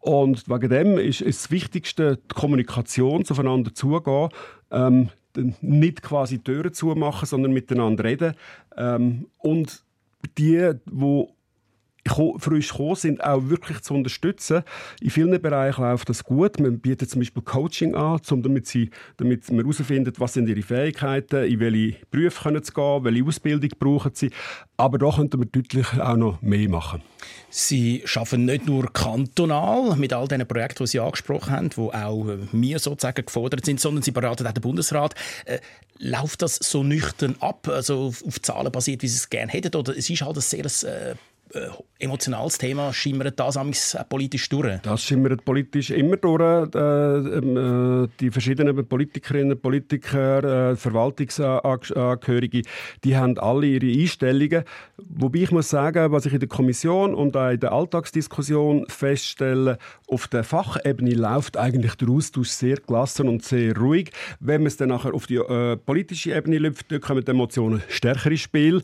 Und 0.00 0.48
wegen 0.48 0.70
dem 0.70 0.98
ist, 0.98 1.20
ist 1.20 1.44
das 1.44 1.50
Wichtigste 1.50 2.18
die 2.30 2.34
Kommunikation, 2.34 3.24
aufeinander 3.28 3.74
zugehen. 3.74 4.28
Ähm, 4.70 5.08
nicht 5.60 6.02
quasi 6.02 6.38
Türen 6.38 6.72
zumachen, 6.72 7.26
sondern 7.26 7.52
miteinander 7.52 8.04
reden. 8.04 8.34
Ähm, 8.76 9.26
und 9.38 9.82
die, 10.38 10.74
die 10.84 11.35
frisch 12.08 12.70
gekommen 12.70 12.96
sind, 12.96 13.22
auch 13.22 13.48
wirklich 13.48 13.80
zu 13.80 13.94
unterstützen. 13.94 14.62
In 15.00 15.10
vielen 15.10 15.40
Bereichen 15.40 15.82
läuft 15.82 16.08
das 16.08 16.24
gut. 16.24 16.58
Man 16.60 16.80
bietet 16.80 17.10
zum 17.10 17.20
Beispiel 17.20 17.42
Coaching 17.42 17.94
an, 17.94 18.20
um 18.30 18.42
damit, 18.42 18.66
sie, 18.66 18.90
damit 19.16 19.50
man 19.50 19.60
herausfindet, 19.60 20.20
was 20.20 20.34
sind 20.34 20.48
ihre 20.48 20.62
Fähigkeiten, 20.62 21.44
in 21.44 21.60
welche 21.60 21.96
Berufe 22.10 22.42
können 22.42 22.62
sie 22.62 22.72
gehen, 22.72 23.04
welche 23.04 23.24
Ausbildung 23.24 23.70
brauchen 23.78 24.12
sie. 24.14 24.30
Aber 24.76 24.98
da 24.98 25.10
könnten 25.10 25.40
wir 25.40 25.46
deutlich 25.46 25.86
auch 25.98 26.16
noch 26.16 26.42
mehr 26.42 26.68
machen. 26.68 27.02
Sie 27.48 28.04
arbeiten 28.14 28.44
nicht 28.44 28.66
nur 28.66 28.92
kantonal 28.92 29.96
mit 29.96 30.12
all 30.12 30.28
diesen 30.28 30.46
Projekten, 30.46 30.84
die 30.84 30.88
Sie 30.88 31.00
angesprochen 31.00 31.50
haben, 31.52 31.70
wo 31.76 31.90
auch 31.90 32.26
wir 32.52 32.78
sozusagen 32.78 33.24
gefordert 33.24 33.64
sind, 33.64 33.80
sondern 33.80 34.02
Sie 34.02 34.10
beraten 34.10 34.46
auch 34.46 34.52
den 34.52 34.60
Bundesrat. 34.60 35.14
Äh, 35.46 35.60
läuft 35.98 36.42
das 36.42 36.56
so 36.56 36.82
nüchtern 36.82 37.36
ab, 37.40 37.68
also 37.68 38.12
auf 38.26 38.42
Zahlen 38.42 38.70
basiert, 38.70 39.02
wie 39.02 39.08
Sie 39.08 39.16
es 39.16 39.30
gerne 39.30 39.50
hätten? 39.50 39.74
Oder 39.74 39.96
es 39.96 40.10
ist 40.10 40.20
halt 40.20 40.36
ein 40.36 40.42
sehr 40.42 40.66
äh, 40.66 41.12
äh, 41.12 41.14
emotionales 41.98 42.58
Thema 42.58 42.92
schimmert 42.92 43.38
das 43.38 43.58
politisch 44.08 44.48
durch? 44.48 44.80
Das 44.82 45.02
schimmert 45.02 45.44
politisch 45.44 45.90
immer 45.90 46.16
durch. 46.16 46.74
Äh, 46.74 46.78
ähm, 46.78 48.04
äh, 48.04 48.08
die 48.20 48.30
verschiedenen 48.30 48.86
Politikerinnen 48.86 49.58
Politiker, 49.58 50.72
äh, 50.72 50.76
Verwaltungsangehörige, 50.76 52.62
die 53.04 53.16
haben 53.16 53.38
alle 53.38 53.66
ihre 53.66 54.00
Einstellungen. 54.00 54.64
Wobei 54.98 55.40
ich 55.40 55.50
muss 55.50 55.70
sagen, 55.70 56.12
was 56.12 56.26
ich 56.26 56.34
in 56.34 56.40
der 56.40 56.48
Kommission 56.48 57.14
und 57.14 57.36
auch 57.36 57.50
in 57.50 57.60
der 57.60 57.72
Alltagsdiskussion 57.72 58.86
feststelle, 58.88 59.78
auf 60.08 60.28
der 60.28 60.44
Fachebene 60.44 61.14
läuft 61.14 61.56
eigentlich 61.56 61.94
der 61.94 62.08
Austausch 62.08 62.48
sehr 62.48 62.76
gelassen 62.76 63.28
und 63.28 63.44
sehr 63.44 63.76
ruhig. 63.76 64.10
Wenn 64.40 64.62
man 64.62 64.68
es 64.68 64.76
dann 64.76 64.88
nachher 64.90 65.14
auf 65.14 65.26
die 65.26 65.36
äh, 65.36 65.76
politische 65.76 66.34
Ebene 66.34 66.58
läuft, 66.58 66.90
dann 66.92 67.00
kommen 67.00 67.24
die 67.24 67.30
Emotionen 67.30 67.82
stärker 67.88 68.30
ins 68.30 68.40
Spiel. 68.40 68.82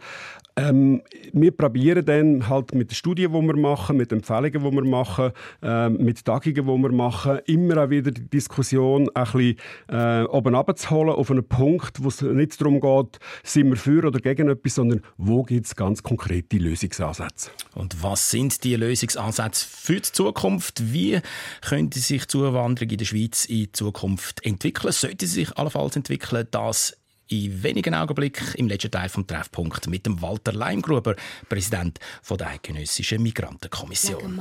Ähm, 0.57 1.03
wir 1.33 1.51
probieren 1.51 2.05
dann 2.05 2.49
halt 2.49 2.75
mit 2.75 2.91
den 2.91 2.95
Studien, 2.95 3.33
die 3.33 3.39
wir 3.39 3.57
machen, 3.57 3.97
mit 3.97 4.13
Empfehlungen, 4.13 4.53
die 4.53 4.61
wir 4.61 4.85
machen, 4.85 5.33
äh, 5.63 5.89
mit 5.89 6.25
Tagungen, 6.25 6.55
die 6.55 6.67
wir 6.67 6.93
machen, 6.93 7.39
immer 7.47 7.85
auch 7.85 7.91
wieder 7.91 8.11
die 8.11 8.29
Diskussion 8.29 9.09
ein 9.15 9.25
bisschen 9.25 9.57
äh, 9.89 10.25
oben 10.25 10.55
runterzuholen 10.55 11.15
auf 11.15 11.31
einen 11.31 11.47
Punkt, 11.47 12.03
wo 12.03 12.09
es 12.09 12.21
nicht 12.21 12.61
darum 12.61 12.81
geht, 12.81 13.19
sind 13.43 13.71
wir 13.71 13.77
für 13.77 14.07
oder 14.07 14.21
gegen 14.21 14.49
etwas, 14.49 14.75
sondern 14.75 15.01
wo 15.17 15.43
gibt 15.43 15.67
es 15.67 15.75
ganz 15.75 16.03
konkrete 16.03 16.59
Lösungsansätze. 16.59 17.51
Und 17.75 18.03
was 18.03 18.31
sind 18.31 18.63
die 18.65 18.77
Lösungsansätze 18.77 19.67
für 19.67 19.97
die 19.97 20.03
Zukunft? 20.03 20.93
Wie 20.93 21.21
könnte 21.63 21.99
sich 21.99 22.29
Zuwanderung 22.29 22.91
in 22.91 22.99
der 22.99 23.05
Schweiz 23.07 23.47
in 23.47 23.73
Zukunft 23.73 24.45
entwickeln? 24.45 24.93
Sollte 24.93 25.27
sie 25.27 25.45
sich 25.45 25.57
allenfalls 25.57 25.97
entwickeln? 25.97 26.47
Das 26.51 26.97
in 27.33 27.63
wenigen 27.63 27.95
Augenblicken 27.95 28.55
im 28.57 28.69
letzten 28.69 28.91
Teil 28.91 29.09
vom 29.09 29.27
Treffpunkt 29.27 29.89
mit 29.89 30.07
dem 30.07 30.21
Walter 30.21 30.53
Leimgruber, 30.53 31.17
Präsident 31.49 31.99
von 32.23 32.39
der 32.39 32.49
Eidgenössischen 32.49 33.23
Migrantenkommission. 33.23 34.39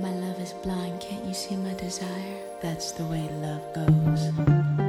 My 0.00 0.10
love 0.10 0.40
is 0.40 0.52
blind, 0.62 1.00
can't 1.00 1.26
you 1.26 1.34
see 1.34 1.56
my 1.56 1.74
desire? 1.74 2.38
That's 2.62 2.92
the 2.92 3.02
way 3.02 3.28
love 3.42 3.60
goes. 3.74 4.87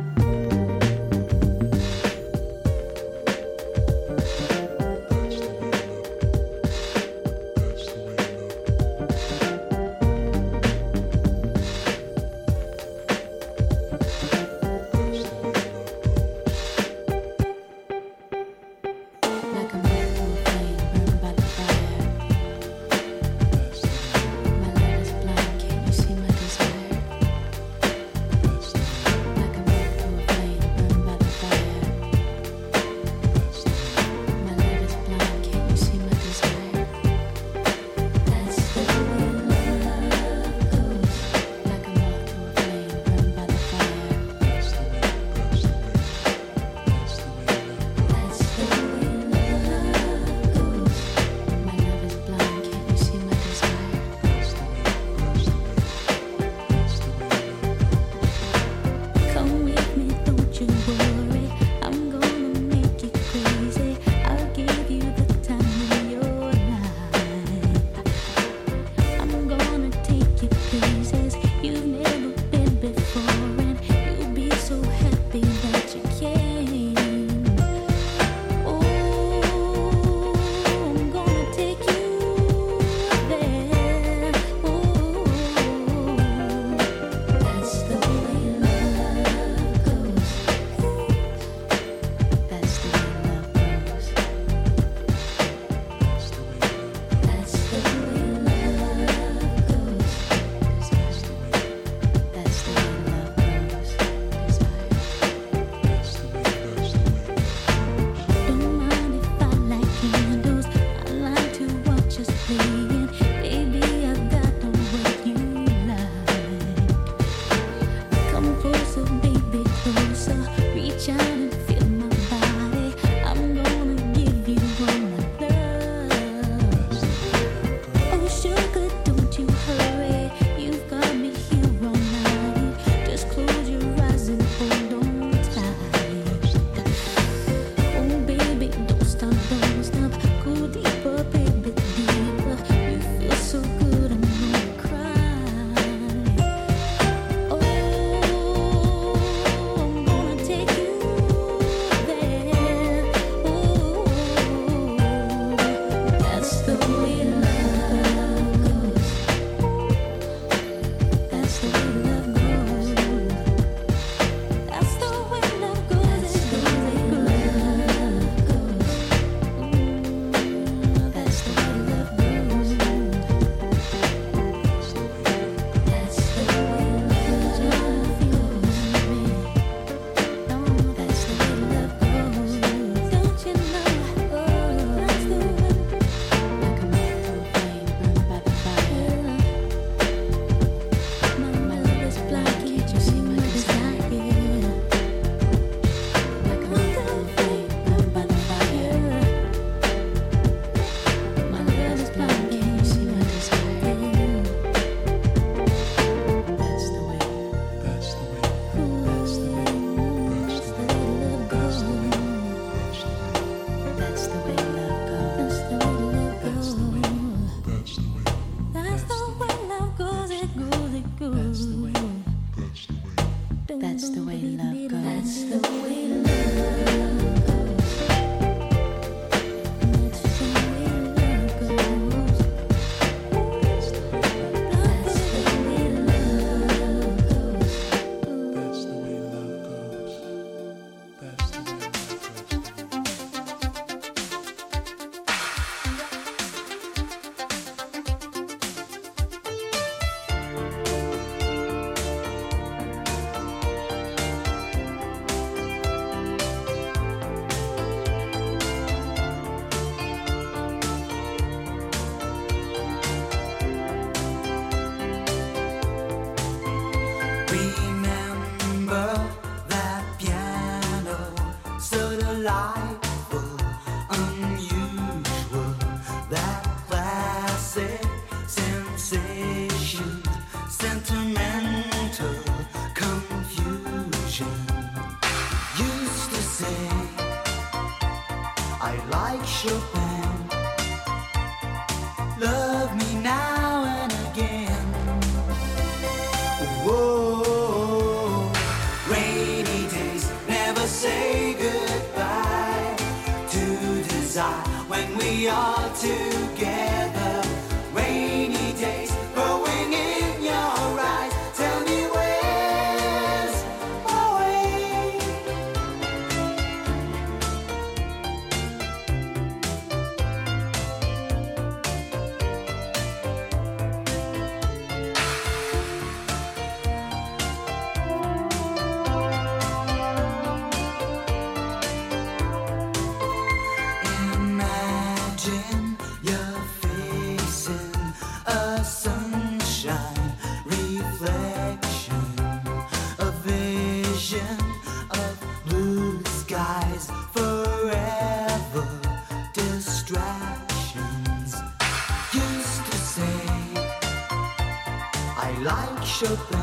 Like 356.22 356.59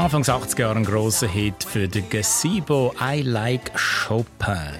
Anfangs 0.00 0.30
80er 0.30 0.60
Jahre 0.60 0.78
ein 0.78 0.84
grosser 0.86 1.28
Hit 1.28 1.62
für 1.62 1.86
den 1.86 2.08
Gazebo 2.08 2.94
I 2.98 3.20
Like 3.20 3.70
Chopin. 3.74 4.72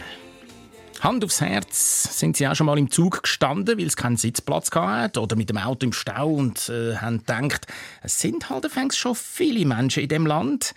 Hand 1.00 1.22
aufs 1.22 1.42
Herz, 1.42 2.18
sind 2.18 2.38
Sie 2.38 2.48
auch 2.48 2.54
schon 2.54 2.66
mal 2.66 2.78
im 2.78 2.90
Zug 2.90 3.24
gestanden, 3.24 3.78
weil 3.78 3.86
es 3.86 3.96
keinen 3.96 4.16
Sitzplatz 4.16 4.70
hatte 4.70 5.20
oder 5.20 5.36
mit 5.36 5.50
dem 5.50 5.58
Auto 5.58 5.84
im 5.84 5.92
Stau 5.92 6.30
und 6.30 6.70
äh, 6.70 6.96
haben 6.96 7.18
gedacht, 7.18 7.66
es 8.02 8.18
sind 8.18 8.48
halt 8.48 8.64
anfangs 8.64 8.96
schon 8.96 9.14
viele 9.14 9.66
Menschen 9.66 10.04
in 10.04 10.08
dem 10.08 10.24
Land. 10.26 10.74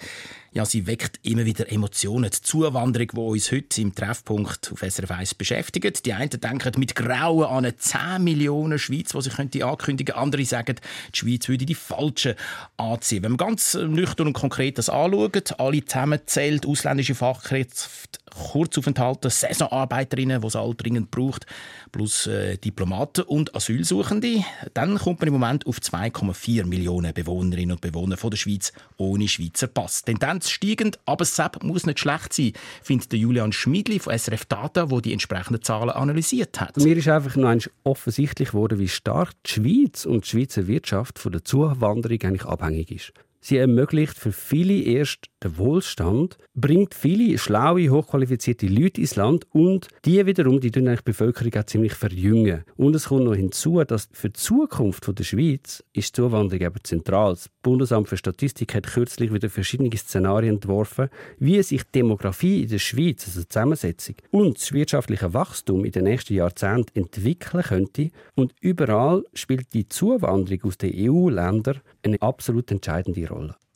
Ja, 0.55 0.65
sie 0.65 0.85
weckt 0.85 1.19
immer 1.23 1.45
wieder 1.45 1.71
Emotionen. 1.71 2.29
Die 2.29 2.41
Zuwanderung, 2.41 3.07
die 3.11 3.19
uns 3.19 3.51
heute 3.51 3.81
im 3.81 3.95
Treffpunkt 3.95 4.71
auf 4.71 4.81
SRF 4.81 5.09
1 5.09 5.33
beschäftigt. 5.33 6.05
Die 6.05 6.13
einen 6.13 6.29
denken 6.29 6.79
mit 6.79 6.93
Grauen 6.93 7.45
an 7.45 7.65
eine 7.65 7.75
10 7.75 8.23
Millionen 8.23 8.77
Schweiz, 8.77 9.13
die 9.13 9.21
sich 9.23 9.33
könnte 9.33 9.65
ankündigen 9.65 10.13
Andere 10.13 10.45
sagen, 10.45 10.75
die 11.11 11.17
Schweiz 11.17 11.47
würde 11.47 11.65
die 11.65 11.73
Falschen 11.73 12.35
anziehen. 12.77 13.23
Wenn 13.23 13.31
man 13.31 13.37
ganz 13.37 13.73
äh, 13.73 13.87
nüchtern 13.87 14.27
und 14.27 14.33
konkret 14.33 14.77
das 14.77 14.89
anschaut, 14.89 15.59
alle 15.59 15.83
zusammenzählt, 15.85 16.67
ausländische 16.67 17.15
Fachkräfte, 17.15 18.19
Kurzaufenthalte, 18.51 19.31
Saisonarbeiterinnen, 19.31 20.39
die 20.39 20.47
es 20.47 20.55
all 20.55 20.75
dringend 20.75 21.09
braucht, 21.09 21.47
plus 21.93 22.27
äh, 22.27 22.57
Diplomaten 22.57 23.21
und 23.21 23.55
Asylsuchende, 23.55 24.43
dann 24.73 24.97
kommt 24.97 25.21
man 25.21 25.27
im 25.27 25.33
Moment 25.33 25.65
auf 25.65 25.77
2,4 25.77 26.65
Millionen 26.65 27.13
Bewohnerinnen 27.13 27.71
und 27.71 27.81
Bewohner 27.81 28.17
von 28.17 28.31
der 28.31 28.37
Schweiz 28.37 28.73
ohne 28.97 29.29
Schweizer 29.29 29.67
Pass. 29.67 30.03
Tendenz 30.03 30.49
steigend, 30.49 30.99
aber 31.05 31.21
es 31.21 31.39
muss 31.61 31.85
nicht 31.85 31.99
schlecht 31.99 32.33
sein, 32.33 32.51
findet 32.81 33.13
Julian 33.13 33.53
Schmidli 33.53 33.99
von 33.99 34.17
SRF 34.17 34.45
Data, 34.45 34.87
der 34.87 35.01
die 35.01 35.13
entsprechenden 35.13 35.61
Zahlen 35.61 35.91
analysiert 35.91 36.59
hat. 36.59 36.75
Mir 36.77 36.97
ist 36.97 37.07
einfach 37.07 37.37
noch 37.37 37.55
offensichtlich 37.83 38.49
geworden, 38.49 38.79
wie 38.79 38.89
stark 38.89 39.31
die 39.45 39.51
Schweiz 39.51 40.05
und 40.05 40.25
die 40.25 40.29
Schweizer 40.29 40.67
Wirtschaft 40.67 41.19
von 41.19 41.31
der 41.31 41.45
Zuwanderung 41.45 42.19
eigentlich 42.23 42.45
abhängig 42.45 42.91
ist. 42.91 43.13
Sie 43.45 43.57
ermöglicht 43.57 44.17
für 44.17 44.31
viele 44.31 44.73
erst 44.73 45.25
den 45.43 45.57
Wohlstand, 45.57 46.37
bringt 46.53 46.93
viele 46.93 47.37
schlaue, 47.37 47.89
hochqualifizierte 47.89 48.67
Leute 48.67 49.01
ins 49.01 49.17
Land 49.17 49.45
und 49.51 49.89
die 50.05 50.25
wiederum, 50.25 50.61
die 50.61 50.71
tun 50.71 50.85
die 50.85 50.95
Bevölkerung 51.03 51.53
auch 51.55 51.65
ziemlich 51.65 51.93
verjüngen. 51.93 52.63
Und 52.77 52.95
es 52.95 53.09
kommt 53.09 53.25
noch 53.25 53.35
hinzu, 53.35 53.83
dass 53.83 54.07
für 54.13 54.29
die 54.29 54.39
Zukunft 54.39 55.19
der 55.19 55.25
Schweiz 55.25 55.83
ist 55.91 56.15
die 56.17 56.21
Zuwanderung 56.21 56.65
eben 56.65 56.83
zentral. 56.83 57.33
Das 57.33 57.49
Bundesamt 57.63 58.07
für 58.07 58.15
Statistik 58.15 58.75
hat 58.75 58.87
kürzlich 58.87 59.33
wieder 59.33 59.49
verschiedene 59.49 59.89
Szenarien 59.93 60.55
entworfen, 60.55 61.09
wie 61.37 61.61
sich 61.63 61.83
die 61.83 61.99
Demografie 61.99 62.63
in 62.63 62.69
der 62.69 62.79
Schweiz, 62.79 63.27
also 63.27 63.41
die 63.41 63.49
Zusammensetzung, 63.49 64.15
und 64.31 64.57
das 64.57 64.71
wirtschaftliche 64.71 65.33
Wachstum 65.33 65.83
in 65.83 65.91
den 65.91 66.05
nächsten 66.05 66.35
Jahrzehnten 66.35 66.97
entwickeln 66.97 67.63
könnte. 67.63 68.09
Und 68.35 68.53
überall 68.61 69.25
spielt 69.33 69.73
die 69.73 69.89
Zuwanderung 69.89 70.63
aus 70.63 70.77
den 70.77 70.93
EU-Ländern 70.95 71.81
eine 72.03 72.21
absolut 72.21 72.71
entscheidende 72.71 73.27
Rolle. 73.27 73.32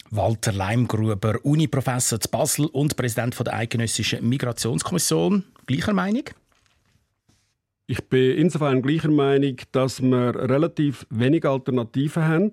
Walter 0.09 0.53
Leimgruber, 0.53 1.43
Uniprofessor 1.43 2.19
zu 2.19 2.29
Basel 2.29 2.65
und 2.67 2.95
Präsident 2.95 3.37
der 3.39 3.53
Eidgenössischen 3.53 4.27
Migrationskommission. 4.27 5.43
Gleicher 5.65 5.93
Meinung? 5.93 6.23
Ich 7.87 8.03
bin 8.09 8.37
insofern 8.37 8.81
gleicher 8.81 9.11
Meinung, 9.11 9.55
dass 9.71 10.01
wir 10.01 10.35
relativ 10.35 11.05
wenig 11.09 11.45
Alternativen 11.45 12.23
haben. 12.23 12.51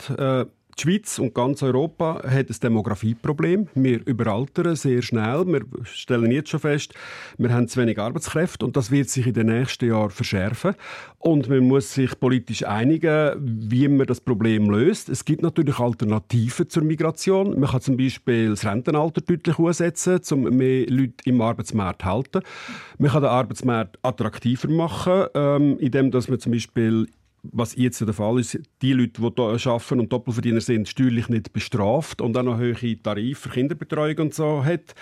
Die 0.79 0.83
Schweiz 0.83 1.21
und 1.21 1.35
ganz 1.35 1.63
Europa 1.63 2.21
hat 2.25 2.51
ein 2.51 2.57
Demografieproblem. 2.61 3.69
Wir 3.75 4.05
überaltern 4.07 4.75
sehr 4.75 5.03
schnell. 5.03 5.47
Wir 5.47 5.63
stellen 5.85 6.33
jetzt 6.33 6.51
schon 6.51 6.61
fest, 6.61 6.95
wir 7.39 7.53
haben 7.53 7.69
zu 7.69 7.81
wenig 7.81 7.99
Arbeitskräfte 7.99 8.67
und 8.67 8.77
das 8.77 8.91
wird 8.91 9.09
sich 9.09 9.29
in 9.29 9.35
den 9.35 9.47
nächsten 9.47 9.89
Jahren 9.89 10.11
verschärfen. 10.11 10.75
Und 11.19 11.49
man 11.49 11.61
muss 11.61 11.95
sich 11.95 12.19
politisch 12.19 12.67
einigen, 12.67 13.37
wie 13.41 13.87
man 13.87 14.07
das 14.07 14.21
Problem 14.21 14.69
löst. 14.69 15.09
Es 15.09 15.25
gibt 15.25 15.43
natürlich 15.43 15.79
Alternativen 15.79 16.69
zur 16.69 16.83
Migration. 16.83 17.59
Man 17.59 17.71
kann 17.71 17.81
zum 17.81 17.97
Beispiel 17.97 18.51
das 18.51 18.65
Rentenalter 18.65 19.21
deutlich 19.21 19.59
ansetzen, 19.59 20.21
um 20.33 20.57
mehr 20.57 20.87
Leute 20.89 21.15
im 21.25 21.41
Arbeitsmarkt 21.41 22.03
zu 22.03 22.09
halten. 22.09 22.43
Man 22.99 23.11
kann 23.13 23.23
den 23.23 23.31
Arbeitsmarkt 23.31 23.99
attraktiver 24.03 24.69
machen, 24.69 25.27
ähm, 25.35 25.79
indem 25.79 26.11
man 26.11 26.41
zum 26.41 26.53
Beispiel 26.53 27.07
was 27.53 27.77
jetzt 27.77 28.01
der 28.01 28.13
Fall 28.13 28.41
ist, 28.41 28.59
die 28.83 28.93
Leute, 28.93 29.21
die 29.21 29.59
hier 29.59 29.73
arbeiten 29.73 30.01
und 30.01 30.13
Doppelverdiener 30.13 30.61
sind, 30.61 30.89
steuerlich 30.89 31.29
nicht 31.29 31.53
bestraft 31.53 32.21
und 32.21 32.37
auch 32.37 32.43
noch 32.43 32.59
hohe 32.59 33.03
Tarife 33.03 33.49
für 33.49 33.55
Kinderbetreuung 33.55 34.19
und 34.19 34.35
so 34.35 34.65
hat. 34.65 34.95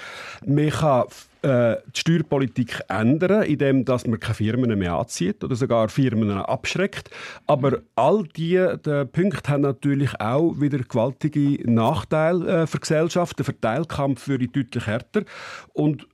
Man 0.45 0.70
kann 0.70 1.05
äh, 1.43 1.76
die 1.95 2.01
Steuerpolitik 2.01 2.82
ändern, 2.88 3.43
indem 3.43 3.84
dass 3.84 4.07
man 4.07 4.20
keine 4.20 4.34
Firmen 4.34 4.78
mehr 4.78 4.95
anzieht 4.95 5.43
oder 5.43 5.57
sogar 5.57 5.88
Firmen 5.88 6.30
abschreckt. 6.30 7.11
Aber 7.47 7.80
all 7.97 8.24
diese 8.36 8.78
die 8.78 9.05
Punkte 9.07 9.51
haben 9.51 9.62
natürlich 9.62 10.20
auch 10.20 10.61
wieder 10.61 10.78
gewaltige 10.78 11.59
Nachteile 11.70 12.62
äh, 12.62 12.66
für 12.66 12.78
Gesellschaft. 12.78 13.38
Der 13.38 13.45
Verteilkampf 13.45 14.28
würde 14.28 14.49
deutlich 14.49 14.86
härter. 14.86 15.22
Und 15.72 16.07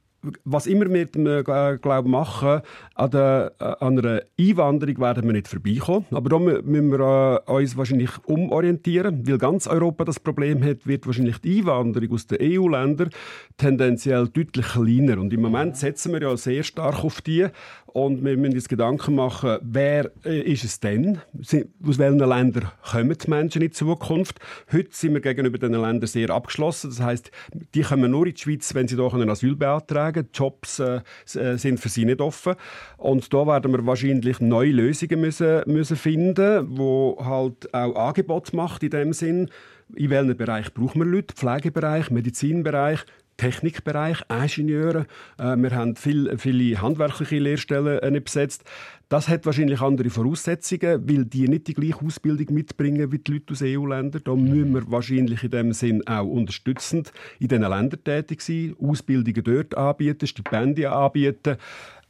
was 0.45 0.67
immer 0.67 0.87
wir 0.89 1.07
äh, 1.49 1.79
glaub, 1.79 2.07
machen, 2.07 2.61
an, 2.95 3.11
der, 3.11 3.53
äh, 3.61 3.65
an 3.65 3.99
einer 3.99 4.23
Einwanderung 4.39 4.99
werden 4.99 5.27
wir 5.27 5.33
nicht 5.33 5.49
vorbeikommen. 5.49 6.07
Aber 6.11 6.29
da 6.29 6.39
müssen 6.39 6.91
wir 6.91 7.43
äh, 7.47 7.53
uns 7.53 7.77
wahrscheinlich 7.77 8.11
umorientieren. 8.27 9.27
Weil 9.27 9.39
ganz 9.39 9.67
Europa 9.67 10.05
das 10.05 10.19
Problem 10.19 10.63
hat, 10.65 10.87
wird 10.87 11.07
wahrscheinlich 11.07 11.39
die 11.39 11.59
Einwanderung 11.59 12.13
aus 12.13 12.27
den 12.27 12.39
EU-Ländern 12.41 13.11
tendenziell 13.57 14.29
deutlich 14.29 14.67
kleiner. 14.67 15.19
Und 15.19 15.33
im 15.33 15.43
Moment 15.43 15.77
setzen 15.77 16.13
wir 16.13 16.23
ja 16.23 16.37
sehr 16.37 16.63
stark 16.65 17.05
auf 17.05 17.21
die. 17.21 17.47
Und 17.93 18.23
wir 18.23 18.37
müssen 18.37 18.55
uns 18.55 18.69
Gedanken 18.69 19.15
machen, 19.15 19.59
wer 19.63 20.11
äh, 20.25 20.41
ist 20.41 20.65
es 20.65 20.79
denn? 20.79 21.19
Aus 21.39 21.99
welchen 21.99 22.19
Ländern 22.19 22.71
kommen 22.83 23.17
die 23.17 23.31
Menschen 23.31 23.63
in 23.63 23.73
Zukunft? 23.73 24.39
Heute 24.71 24.89
sind 24.91 25.15
wir 25.15 25.21
gegenüber 25.21 25.57
diesen 25.57 25.81
Ländern 25.81 26.07
sehr 26.07 26.31
abgeschlossen. 26.31 26.91
Das 26.91 27.01
heißt, 27.01 27.31
die 27.75 27.81
kommen 27.83 28.11
nur 28.11 28.27
in 28.27 28.35
die 28.35 28.41
Schweiz, 28.41 28.75
wenn 28.75 28.87
sie 28.89 28.97
hier 28.97 29.29
Asyl 29.29 29.57
beantragen. 29.57 30.29
Die 30.33 30.39
Jobs 30.39 30.81
äh, 30.81 31.01
äh, 31.35 31.57
sind 31.57 31.81
für 31.81 31.89
sie 31.89 32.05
nicht 32.05 32.21
offen. 32.21 32.57
Und 32.99 33.33
da 33.33 33.47
werden 33.47 33.73
wir 33.73 33.87
wahrscheinlich 33.87 34.41
neue 34.41 34.73
Lösungen 34.73 35.21
müssen, 35.21 35.63
müssen 35.67 35.97
finden, 35.97 36.67
wo 36.77 37.17
halt 37.25 37.73
auch 37.73 37.95
Angebot 37.97 38.53
macht 38.53 38.83
in 38.83 38.91
dem 38.91 39.13
Sinn. 39.15 39.51
In 39.95 40.11
welchem 40.11 40.37
Bereich 40.37 40.75
brauchen 40.75 41.01
wir 41.01 41.07
Leute? 41.07 41.35
Pflegebereich, 41.35 42.11
Medizinbereich, 42.11 43.05
Technikbereich, 43.39 44.19
Ingenieure. 44.29 45.07
Äh, 45.39 45.57
wir 45.57 45.71
haben 45.71 45.97
viel, 45.97 46.37
viele 46.37 46.83
handwerkliche 46.83 47.39
Lehrstellen 47.39 48.15
äh, 48.15 48.21
besetzt. 48.21 48.65
Das 49.09 49.29
hat 49.29 49.47
wahrscheinlich 49.47 49.81
andere 49.81 50.11
Voraussetzungen, 50.11 51.09
weil 51.09 51.25
die 51.25 51.49
nicht 51.49 51.69
die 51.69 51.75
gleiche 51.75 52.05
Ausbildung 52.05 52.55
mitbringen 52.55 53.11
wie 53.11 53.19
die 53.19 53.33
Leute 53.33 53.53
aus 53.53 53.63
EU-Ländern. 53.63 54.21
Da 54.23 54.35
müssen 54.35 54.75
wir 54.75 54.91
wahrscheinlich 54.91 55.43
in 55.45 55.51
dem 55.51 55.73
Sinn 55.73 56.07
auch 56.07 56.27
unterstützend 56.27 57.13
in 57.39 57.49
diesen 57.49 57.63
Ländern 57.63 58.05
tätig 58.05 58.43
sein, 58.43 58.77
Ausbildungen 58.79 59.43
dort 59.43 59.75
anbieten, 59.75 60.27
Stipendien 60.27 60.93
anbieten. 60.93 61.57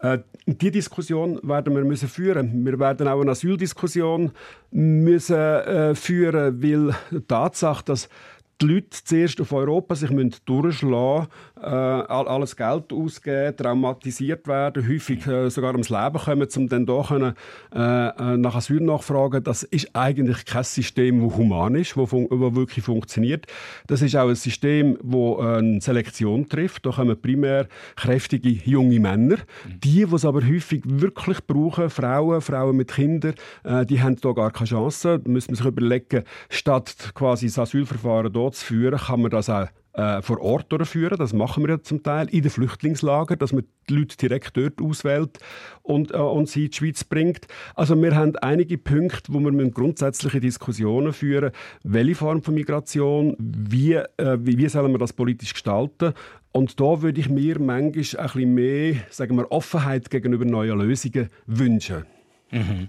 Äh, 0.00 0.18
die 0.46 0.70
Diskussion 0.70 1.40
werden 1.42 1.74
wir 1.74 1.84
müssen 1.84 2.08
führen. 2.08 2.64
Wir 2.64 2.78
werden 2.78 3.06
auch 3.06 3.20
eine 3.20 3.32
Asyldiskussion 3.32 4.32
müssen 4.70 5.36
äh, 5.36 5.94
führen, 5.94 6.62
weil 6.62 6.94
die 7.10 7.20
Tatsache, 7.26 7.84
dass 7.84 8.08
die 8.60 8.66
Leute 8.66 8.98
zuerst 9.04 9.40
auf 9.40 9.52
Europa 9.52 9.94
sich 9.94 10.10
durchschlagen 10.44 11.28
müssen, 11.28 11.62
äh, 11.62 11.66
alles 11.66 12.56
Geld 12.56 12.92
ausgeben, 12.92 13.56
traumatisiert 13.56 14.46
werden, 14.48 14.88
häufig 14.88 15.26
äh, 15.26 15.48
sogar 15.50 15.72
ums 15.72 15.90
Leben 15.90 16.18
kommen, 16.18 16.48
um 16.56 16.68
dann 16.68 16.86
doch 16.86 17.08
können, 17.08 17.34
äh, 17.74 18.08
äh, 18.08 18.36
nach 18.36 18.54
Asyl 18.54 18.80
nachfragen. 18.80 19.42
Das 19.42 19.62
ist 19.64 19.94
eigentlich 19.94 20.44
kein 20.44 20.64
System, 20.64 21.22
das 21.22 21.36
human 21.36 21.74
ist, 21.74 21.96
das 21.96 22.12
wirklich 22.12 22.84
funktioniert. 22.84 23.46
Das 23.86 24.02
ist 24.02 24.16
auch 24.16 24.28
ein 24.28 24.34
System, 24.34 24.98
das 25.02 25.14
äh, 25.14 25.58
eine 25.58 25.80
Selektion 25.80 26.48
trifft. 26.48 26.86
Da 26.86 26.90
kommen 26.90 27.20
primär 27.20 27.68
kräftige 27.96 28.48
junge 28.48 29.00
Männer. 29.00 29.36
Die, 29.66 30.04
die 30.04 30.14
es 30.14 30.24
aber 30.24 30.46
häufig 30.46 30.82
wirklich 30.84 31.46
brauchen, 31.46 31.90
Frauen, 31.90 32.40
Frauen 32.40 32.76
mit 32.76 32.92
Kindern, 32.92 33.34
äh, 33.64 33.86
die 33.86 34.00
haben 34.00 34.16
da 34.16 34.32
gar 34.32 34.50
keine 34.50 34.68
Chance. 34.68 35.20
Da 35.20 35.30
müssen 35.30 35.50
wir 35.50 35.56
sich 35.56 35.66
überlegen, 35.66 36.24
statt 36.50 37.12
quasi 37.14 37.46
das 37.46 37.58
Asylverfahren 37.58 38.32
führen, 38.56 38.98
kann 38.98 39.22
man 39.22 39.30
das 39.30 39.48
auch 39.50 39.68
äh, 39.94 40.22
vor 40.22 40.40
Ort 40.40 40.70
durchführen. 40.70 41.18
Das 41.18 41.32
machen 41.32 41.64
wir 41.64 41.70
ja 41.70 41.82
zum 41.82 42.02
Teil 42.02 42.28
in 42.28 42.42
den 42.42 42.50
Flüchtlingslagern, 42.50 43.38
dass 43.38 43.52
man 43.52 43.64
die 43.88 43.96
Leute 43.96 44.16
direkt 44.16 44.56
dort 44.56 44.80
auswählt 44.80 45.38
und, 45.82 46.12
äh, 46.12 46.16
und 46.16 46.48
sie 46.48 46.66
in 46.66 46.70
die 46.70 46.76
Schweiz 46.76 47.04
bringt. 47.04 47.46
Also 47.74 48.00
wir 48.00 48.14
haben 48.14 48.36
einige 48.36 48.78
Punkte, 48.78 49.32
wo 49.32 49.40
wir 49.40 49.70
grundsätzliche 49.70 50.40
Diskussionen 50.40 51.12
führen 51.12 51.50
welche 51.82 52.14
Form 52.14 52.42
von 52.42 52.54
Migration, 52.54 53.34
wie, 53.38 53.94
äh, 53.94 54.38
wie, 54.40 54.58
wie 54.58 54.68
sollen 54.68 54.92
wir 54.92 54.98
das 54.98 55.12
politisch 55.12 55.52
gestalten 55.52 56.14
und 56.52 56.80
da 56.80 57.02
würde 57.02 57.20
ich 57.20 57.28
mir 57.28 57.58
manchmal 57.60 57.84
ein 57.84 57.92
bisschen 57.92 58.54
mehr 58.54 58.94
sagen 59.10 59.36
wir, 59.36 59.50
Offenheit 59.52 60.10
gegenüber 60.10 60.44
neuen 60.44 60.78
Lösungen 60.78 61.28
wünschen. 61.46 62.04
Mhm. 62.50 62.88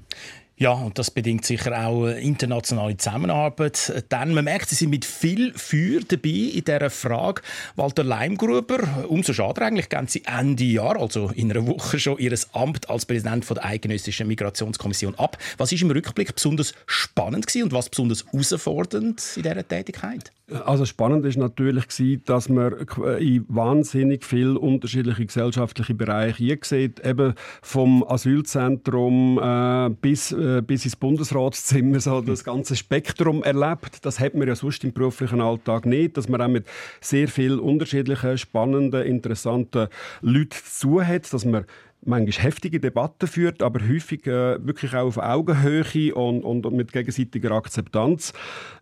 Ja, 0.61 0.73
und 0.73 0.99
das 0.99 1.09
bedingt 1.09 1.45
sicher 1.45 1.87
auch 1.87 2.07
internationale 2.07 2.97
Zusammenarbeit. 2.97 4.03
Denn 4.11 4.33
man 4.33 4.43
merkt, 4.43 4.67
Sie 4.67 4.75
sind 4.75 4.89
mit 4.89 5.05
viel 5.05 5.53
Feuer 5.53 6.01
dabei 6.05 6.29
in 6.29 6.65
dieser 6.65 6.89
Frage. 6.89 7.41
Walter 7.77 8.03
Leimgruber, 8.03 9.05
umso 9.07 9.31
schade 9.31 9.61
eigentlich, 9.61 9.87
gehen 9.87 10.07
Sie 10.07 10.21
Ende 10.25 10.65
Jahr, 10.65 10.99
also 10.99 11.31
in 11.33 11.49
einer 11.49 11.65
Woche 11.65 11.97
schon, 11.97 12.17
Ihr 12.17 12.37
Amt 12.51 12.89
als 12.89 13.05
Präsident 13.05 13.49
der 13.49 13.63
Eidgenössischen 13.63 14.27
Migrationskommission 14.27 15.15
ab. 15.15 15.37
Was 15.57 15.71
ist 15.71 15.81
im 15.81 15.91
Rückblick 15.91 16.35
besonders 16.35 16.73
spannend 16.87 17.47
gewesen 17.47 17.63
und 17.63 17.71
was 17.71 17.87
besonders 17.87 18.25
herausfordernd 18.25 19.23
in 19.37 19.43
dieser 19.43 19.65
Tätigkeit? 19.65 20.33
Also 20.65 20.85
spannend 20.85 21.25
ist 21.25 21.37
natürlich 21.37 21.85
dass 22.25 22.49
man 22.49 22.73
in 23.19 23.45
wahnsinnig 23.47 24.25
viele 24.25 24.59
unterschiedliche 24.59 25.25
gesellschaftliche 25.25 25.93
Bereiche 25.93 26.59
sieht, 26.63 27.05
eben 27.05 27.33
vom 27.61 28.03
Asylzentrum 28.03 29.39
äh, 29.41 29.89
bis 30.01 30.31
äh, 30.31 30.59
äh, 30.59 30.61
bis 30.61 30.85
ins 30.85 30.95
Bundesratszimmer 30.95 31.99
so 31.99 32.21
das 32.21 32.43
ganze 32.43 32.75
Spektrum 32.75 33.43
erlebt. 33.43 34.05
Das 34.05 34.19
hat 34.19 34.35
man 34.35 34.47
ja 34.47 34.55
sonst 34.55 34.83
im 34.83 34.93
beruflichen 34.93 35.41
Alltag 35.41 35.85
nicht, 35.85 36.17
dass 36.17 36.29
man 36.29 36.41
auch 36.41 36.47
mit 36.47 36.65
sehr 37.01 37.27
vielen 37.27 37.59
unterschiedlichen, 37.59 38.37
spannenden, 38.37 39.03
interessanten 39.03 39.87
Leuten 40.21 40.57
zu 40.63 41.03
hat, 41.03 41.31
dass 41.33 41.45
man 41.45 41.65
manchmal 42.05 42.45
heftige 42.45 42.79
Debatten 42.79 43.27
führt, 43.27 43.61
aber 43.61 43.79
häufig 43.87 44.25
äh, 44.27 44.65
wirklich 44.65 44.93
auch 44.93 45.07
auf 45.07 45.17
Augenhöhe 45.17 46.15
und, 46.15 46.43
und 46.43 46.75
mit 46.75 46.91
gegenseitiger 46.91 47.51
Akzeptanz. 47.51 48.33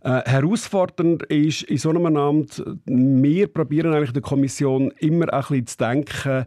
Äh, 0.04 0.22
herausfordernd 0.26 1.24
ist 1.24 1.64
in 1.64 1.78
so 1.78 1.90
einem 1.90 2.16
Amt, 2.16 2.64
wir 2.86 3.48
probieren 3.48 3.94
eigentlich 3.94 4.14
der 4.14 4.22
Kommission 4.22 4.92
immer 5.00 5.34
ein 5.34 5.42
bisschen 5.42 5.68
zu 5.68 5.78
denken, 5.78 6.46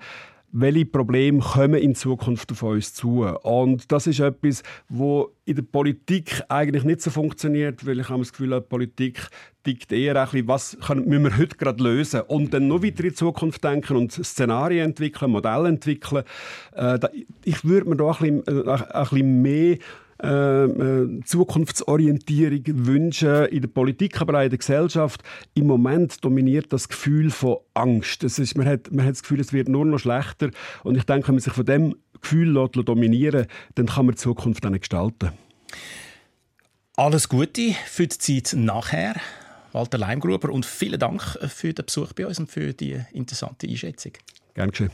welche 0.52 0.86
Probleme 0.86 1.40
kommen 1.40 1.80
in 1.80 1.94
Zukunft 1.94 2.50
auf 2.52 2.62
uns 2.62 2.94
zu. 2.94 3.22
Und 3.24 3.90
das 3.92 4.06
ist 4.06 4.20
etwas, 4.20 4.62
wo 4.88 5.30
in 5.44 5.56
der 5.56 5.62
Politik 5.62 6.42
eigentlich 6.48 6.84
nicht 6.84 7.02
so 7.02 7.10
funktioniert, 7.10 7.86
weil 7.86 8.00
ich 8.00 8.08
habe 8.08 8.20
das 8.20 8.32
Gefühl, 8.32 8.50
die 8.50 8.60
Politik 8.60 9.28
dickt 9.66 9.92
eher 9.92 10.16
ein 10.16 10.24
bisschen, 10.24 10.48
was 10.48 10.78
können, 10.84 11.08
müssen 11.08 11.24
wir 11.24 11.36
heute 11.36 11.56
gerade 11.56 11.82
lösen 11.82 12.22
und 12.22 12.54
dann 12.54 12.68
noch 12.68 12.82
weiter 12.82 13.04
in 13.04 13.10
die 13.10 13.14
Zukunft 13.14 13.62
denken 13.62 13.96
und 13.96 14.12
Szenarien 14.12 14.86
entwickeln, 14.86 15.30
Modelle 15.30 15.68
entwickeln. 15.68 16.24
Äh, 16.72 16.98
ich 17.44 17.64
würde 17.64 17.88
mir 17.88 17.96
da 17.96 18.12
ein 18.12 18.42
bisschen, 18.42 18.66
äh, 18.66 18.70
ein 18.70 19.02
bisschen 19.02 19.42
mehr 19.42 19.78
äh, 20.22 20.64
äh, 20.64 21.20
Zukunftsorientierung 21.24 22.62
wünschen 22.86 23.46
in 23.46 23.62
der 23.62 23.68
Politik, 23.68 24.20
aber 24.20 24.38
auch 24.38 24.44
in 24.44 24.50
der 24.50 24.58
Gesellschaft. 24.58 25.22
Im 25.54 25.66
Moment 25.66 26.24
dominiert 26.24 26.72
das 26.72 26.88
Gefühl 26.88 27.30
von 27.30 27.58
Angst. 27.74 28.22
Das 28.22 28.38
ist, 28.38 28.56
man, 28.56 28.66
hat, 28.66 28.90
man 28.92 29.04
hat 29.04 29.12
das 29.12 29.22
Gefühl, 29.22 29.40
es 29.40 29.52
wird 29.52 29.68
nur 29.68 29.84
noch 29.84 29.98
schlechter. 29.98 30.50
Und 30.84 30.96
ich 30.96 31.04
denke, 31.04 31.28
wenn 31.28 31.36
man 31.36 31.42
sich 31.42 31.52
von 31.52 31.64
dem 31.64 31.96
Gefühl 32.20 32.50
lässt, 32.50 32.76
dominieren 32.76 33.46
dann 33.74 33.86
kann 33.86 34.06
man 34.06 34.14
die 34.14 34.20
Zukunft 34.20 34.64
dann 34.64 34.78
gestalten. 34.78 35.30
Alles 36.96 37.28
Gute 37.28 37.74
für 37.86 38.06
die 38.06 38.18
Zeit 38.18 38.54
nachher. 38.58 39.14
Walter 39.72 39.98
Leimgruber 39.98 40.50
und 40.50 40.66
vielen 40.66 40.98
Dank 40.98 41.22
für 41.22 41.72
den 41.72 41.86
Besuch 41.86 42.12
bei 42.12 42.26
uns 42.26 42.38
und 42.38 42.50
für 42.50 42.74
die 42.74 43.00
interessante 43.12 43.68
Einschätzung. 43.68 44.12
Gerne 44.54 44.72
geschehen. 44.72 44.90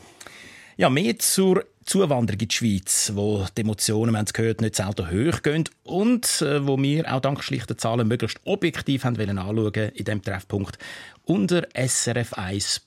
Ja, 0.77 0.91
mehr 0.91 1.19
zur 1.19 1.65
Zuwanderung 1.87 2.41
in 2.41 2.49
die 2.49 2.55
Schweiz, 2.55 3.13
wo 3.15 3.47
die 3.57 3.63
Emotionen, 3.63 4.13
wir 4.13 4.19
haben 4.19 4.27
es 4.27 4.33
gehört, 4.33 4.61
nicht 4.61 4.75
selten 4.75 5.09
hoch 5.09 5.43
gehen 5.43 5.65
und 5.85 6.43
äh, 6.43 6.67
wo 6.67 6.77
wir 6.77 7.13
auch 7.13 7.21
dank 7.21 7.45
schlichter 7.45 7.79
Zahlen 7.79 8.09
möglichst 8.09 8.41
objektiv 8.45 9.05
haben 9.05 9.17
wollen 9.19 9.39
anschauen 9.39 9.91
in 9.95 10.05
diesem 10.05 10.21
Treffpunkt 10.21 10.79
unter 11.25 11.61
srf1.ch 11.69 12.81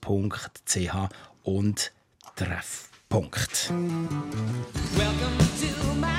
und 1.43 1.91
Treffpunkt. 2.35 3.71
Welcome 4.95 5.37
to 5.59 5.93
my 5.95 6.18